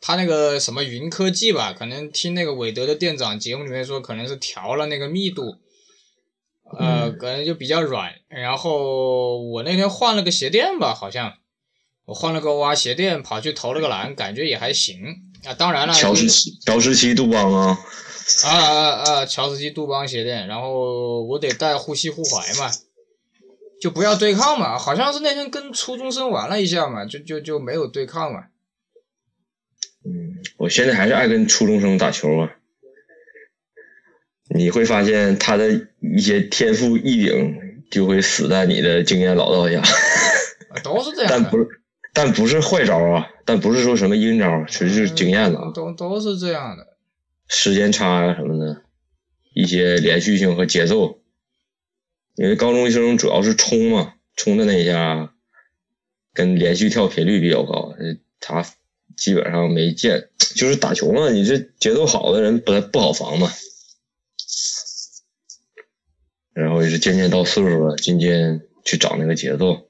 [0.00, 5.56] 他那个什么云科技吧，可能听那个韦德的店长节目里面说，可能是调了那个密度，
[6.78, 8.12] 呃，嗯可能就比较软。
[8.28, 11.34] 然后我那天换了个鞋垫吧，好像
[12.04, 15.54] 我换了个蛙鞋垫，跑去投了个篮，感觉也还行啊。
[15.54, 17.78] 当然了，乔就是十七，乔十七杜邦啊，
[18.44, 19.26] 啊啊啊！
[19.26, 22.70] 乔斯基杜邦鞋垫，然后我得带护膝护踝嘛，
[23.80, 24.78] 就不要对抗嘛。
[24.78, 28.44] 好像是那天跟初中生玩了一下嘛，就就就没有对抗嘛。
[30.06, 32.50] 嗯，我现在还是爱跟初中生打球啊。
[34.54, 41.68] 你会发现他的一些天赋异禀就会死在你的经验老道下，啊都是这样的但不，是，
[42.12, 46.86] 但不是坏招啊，但不是说什么阴招，纯是经验了啊，都都是这样的。
[47.48, 48.82] 时间差啊、什么的，
[49.54, 51.20] 一些连续性和节奏。
[52.36, 55.32] 因为高中生主要是冲嘛，冲的那一下
[56.32, 58.64] 跟连续跳频率比较高，呃他
[59.16, 63.50] 基本上没见，就是打球嘛，你这节奏好的人不太不好防嘛。
[66.54, 69.88] 然后也是渐渐到岁数了，渐渐去找那个节奏。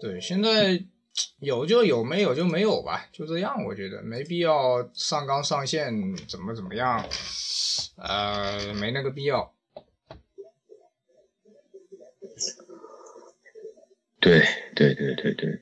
[0.00, 0.84] 对，现在
[1.38, 3.64] 有就有，没有就没有吧，就这样。
[3.64, 5.94] 我觉得没必要上纲上线，
[6.28, 7.08] 怎么怎么样，
[7.96, 9.54] 呃，没那个必要。
[14.20, 14.42] 对
[14.74, 15.60] 对对对对对，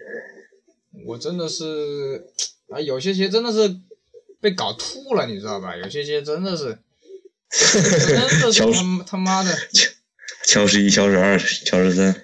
[1.07, 2.27] 我真的是
[2.69, 3.79] 啊，有些鞋真的是
[4.41, 5.77] 被搞吐了，你知道吧？
[5.77, 6.79] 有些鞋真的是，真的是
[8.53, 9.57] 乔他妈他妈的，
[10.47, 12.15] 乔十一、乔十二、乔十三。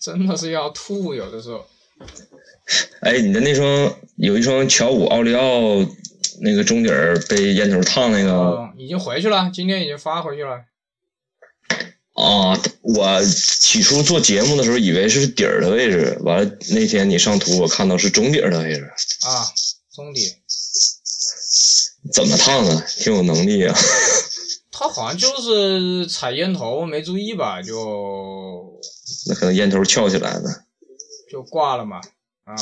[0.00, 1.66] 真的是要吐，有的时候。
[3.00, 5.84] 哎，你的那双有一双乔五奥利奥，
[6.40, 10.64] 那个中底儿被烟头烫那个嗯，已经回去了，今天已经发回去了。
[12.14, 18.84] 啊，我起初做节目的时候以为是底儿的位置，完了那天你上图我看到是中底儿的位置，
[19.26, 19.46] 啊，
[19.94, 20.34] 中底，
[22.12, 22.84] 怎么烫啊？
[22.98, 23.74] 挺有能力啊！
[24.70, 28.78] 他好像就是踩烟头没注意吧，就
[29.26, 30.64] 那可能烟头翘起来了。
[31.30, 32.00] 就挂了嘛。
[32.44, 32.54] 啊，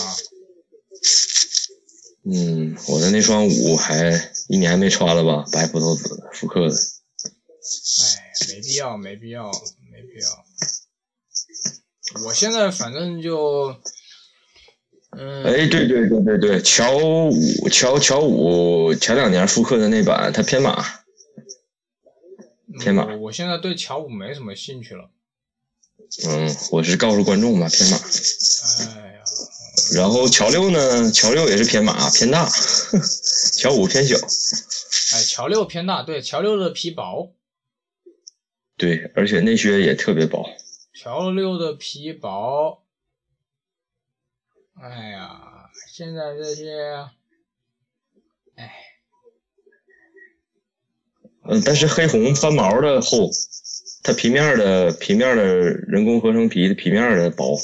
[2.25, 5.45] 嗯，我的那双五还一年没穿了吧？
[5.53, 6.75] 白葡萄紫的复刻的。
[6.75, 9.51] 哎，没必要，没必要，
[9.93, 10.45] 没必要。
[12.25, 13.75] 我现在反正就，
[15.17, 20.85] 嗯，哎，对对对对对，乔五乔乔五前两年复刻的那版，它偏马。
[22.81, 25.11] 偏马我我现在对乔五没什么兴趣了。
[26.27, 27.97] 嗯，我是告诉观众吧，偏马。
[27.97, 29.21] 哎呀，
[29.95, 32.49] 然后乔六呢，乔六也是偏马偏大，
[33.59, 34.17] 乔五偏小。
[34.17, 37.33] 哎，乔六偏大，对，乔六的皮薄，
[38.77, 40.45] 对，而且内靴也特别薄。
[40.93, 42.84] 乔六的皮薄。
[44.85, 45.31] 哎呀，
[45.91, 46.77] 现在这些，
[48.57, 48.71] 哎，
[51.49, 53.31] 嗯，但是黑红翻毛的厚，
[54.03, 57.57] 它皮面的皮面的人工合成皮的皮面的薄。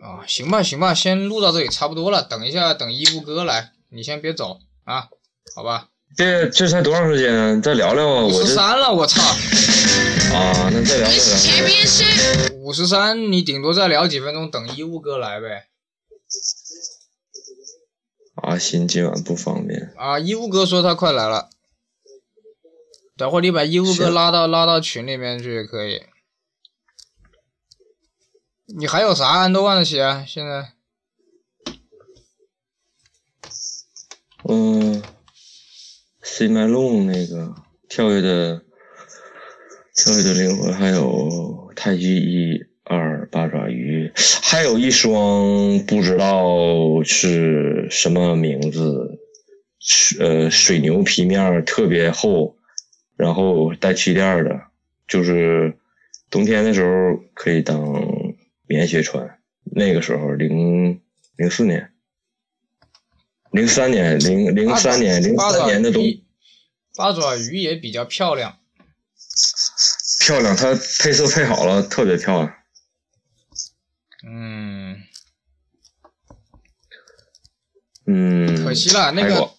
[0.00, 2.22] 啊，行吧，行吧，先录到这里差不多了。
[2.22, 5.08] 等一下，等衣服哥来，你先别走啊，
[5.54, 5.88] 好吧？
[6.14, 7.58] 这这才多长时间啊？
[7.62, 8.22] 再聊聊啊！
[8.26, 9.22] 我十三了，我操！
[9.22, 12.55] 啊，那再聊再聊。
[12.66, 15.68] 五十三，你顶多再聊几分钟，等衣物哥来呗。
[18.42, 19.94] 阿新今晚不方便。
[19.96, 21.48] 啊，衣物哥说他快来了，
[23.16, 26.02] 等会儿你把衣物哥拉到拉到群里面去也可以。
[28.76, 30.24] 你还有啥安德万的鞋啊？
[30.26, 30.72] 现在
[34.48, 35.04] 嗯
[36.20, 37.54] ，C 麦龙那个
[37.88, 38.64] 跳跃的
[39.94, 44.10] 跳跃的灵魂，还有太极一二八爪鱼，
[44.42, 49.20] 还有一双不知道是什么名字，
[49.78, 52.56] 是呃水牛皮面特别厚，
[53.16, 54.60] 然后带气垫的，
[55.06, 55.78] 就是
[56.30, 57.78] 冬天的时候可以当
[58.66, 59.38] 棉鞋穿。
[59.62, 61.00] 那个时候零
[61.36, 61.92] 零四年。
[63.52, 66.02] 零三年，零零三年，零八年的冬，
[66.94, 68.58] 八爪鱼也比较漂亮。
[70.26, 72.52] 漂亮，它配色配好了，特别漂亮。
[74.28, 75.00] 嗯，
[78.06, 79.50] 嗯，可惜了，那个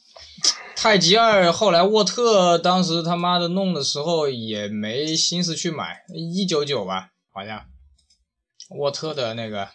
[0.76, 7.66] 太极二后来沃特当时他妈的弄的时候也没心思去买，一九九吧，好像。
[8.72, 9.70] 沃特的那个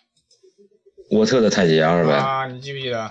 [1.13, 3.11] 沃特的太极二呗，啊，你记不记得？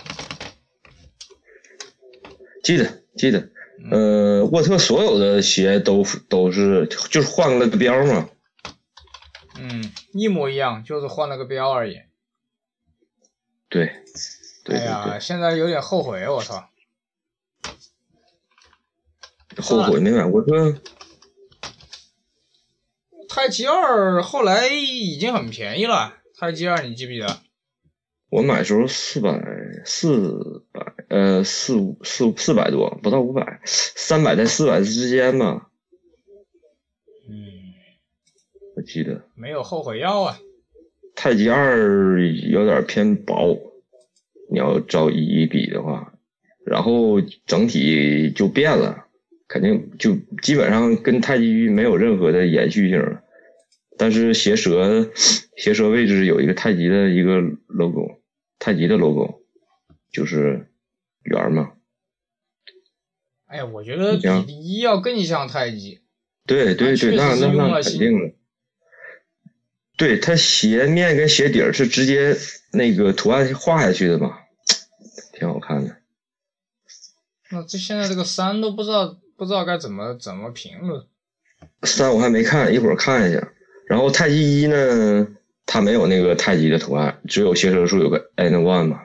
[2.63, 3.49] 记得记得，
[3.89, 8.29] 呃，沃特所有的鞋都都是就是换了个标嘛，
[9.57, 12.01] 嗯，一模一样，就是换了个标而已。
[13.69, 13.87] 对，
[14.63, 16.69] 对对哎呀，现在有点后悔，我操！
[19.57, 20.81] 后悔没买沃特，
[23.27, 27.41] 太极二后来已经很便宜了，太极二你记不记得？
[28.29, 29.41] 我买时候四百
[29.83, 30.70] 四百
[31.11, 35.69] 呃四五四四百多，不到五百，三百在四百之间吧，
[37.27, 37.35] 嗯，
[38.77, 39.21] 我记得。
[39.35, 40.39] 没有后悔药啊。
[41.13, 43.59] 太极二有点偏薄，
[44.49, 46.13] 你要照一一比的话，
[46.65, 49.07] 然后整体就变了，
[49.49, 53.21] 肯定就基本上跟太极一没有任何的延续性了。
[53.97, 55.11] 但是鞋舌
[55.57, 58.21] 鞋舌位置有一个太极的一个 logo，
[58.59, 59.41] 太极的 logo
[60.13, 60.70] 就是
[61.23, 61.73] 圆嘛。
[63.47, 66.01] 哎呀，我觉得比一要更像太极。
[66.45, 68.33] 对对对，那那那肯定的。
[69.97, 72.35] 对，它鞋面跟鞋底儿是直接
[72.71, 74.39] 那个图案画下去的嘛，
[75.33, 75.97] 挺好看的。
[77.51, 81.05] 那这现在这个三都不知道不知道该怎么怎么评论。
[81.83, 83.53] 三我还没看，一会儿看一下。
[83.87, 85.27] 然后太极一呢，
[85.65, 89.03] 它没有那个太极的图案，只有鞋舌处有个 N one 嘛。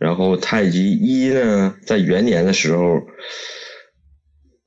[0.00, 3.02] 然后太极一呢，在元年的时候，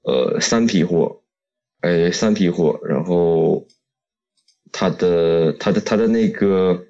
[0.03, 1.23] 呃，三批货，
[1.81, 3.65] 哎，三批货，然后
[4.71, 6.85] 它的它的它的那个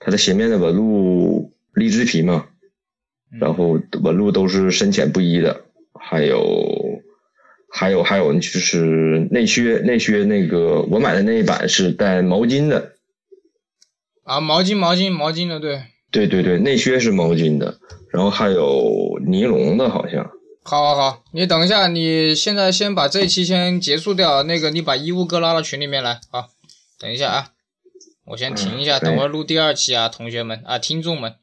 [0.00, 2.48] 它的鞋面的纹路荔枝皮嘛，
[3.40, 5.64] 然后纹路都是深浅不一的，
[5.94, 7.00] 还有
[7.70, 12.96] 还有还有就是内靴内靴那个我买的那一版是带毛巾的，
[14.24, 17.78] 啊，毛巾毛巾毛巾的，对，对对对，内靴是毛巾的，
[18.10, 20.28] 然后还有尼龙的，好像
[20.62, 26.48] 好好好，你等一下，你现在先把这一期先结束掉，那个你把衣物哥拉到群里面来，好，
[26.98, 27.48] 等一下啊，
[28.26, 31.34] 我先停一下，嗯等会儿录第二期啊，同学们啊，听众们。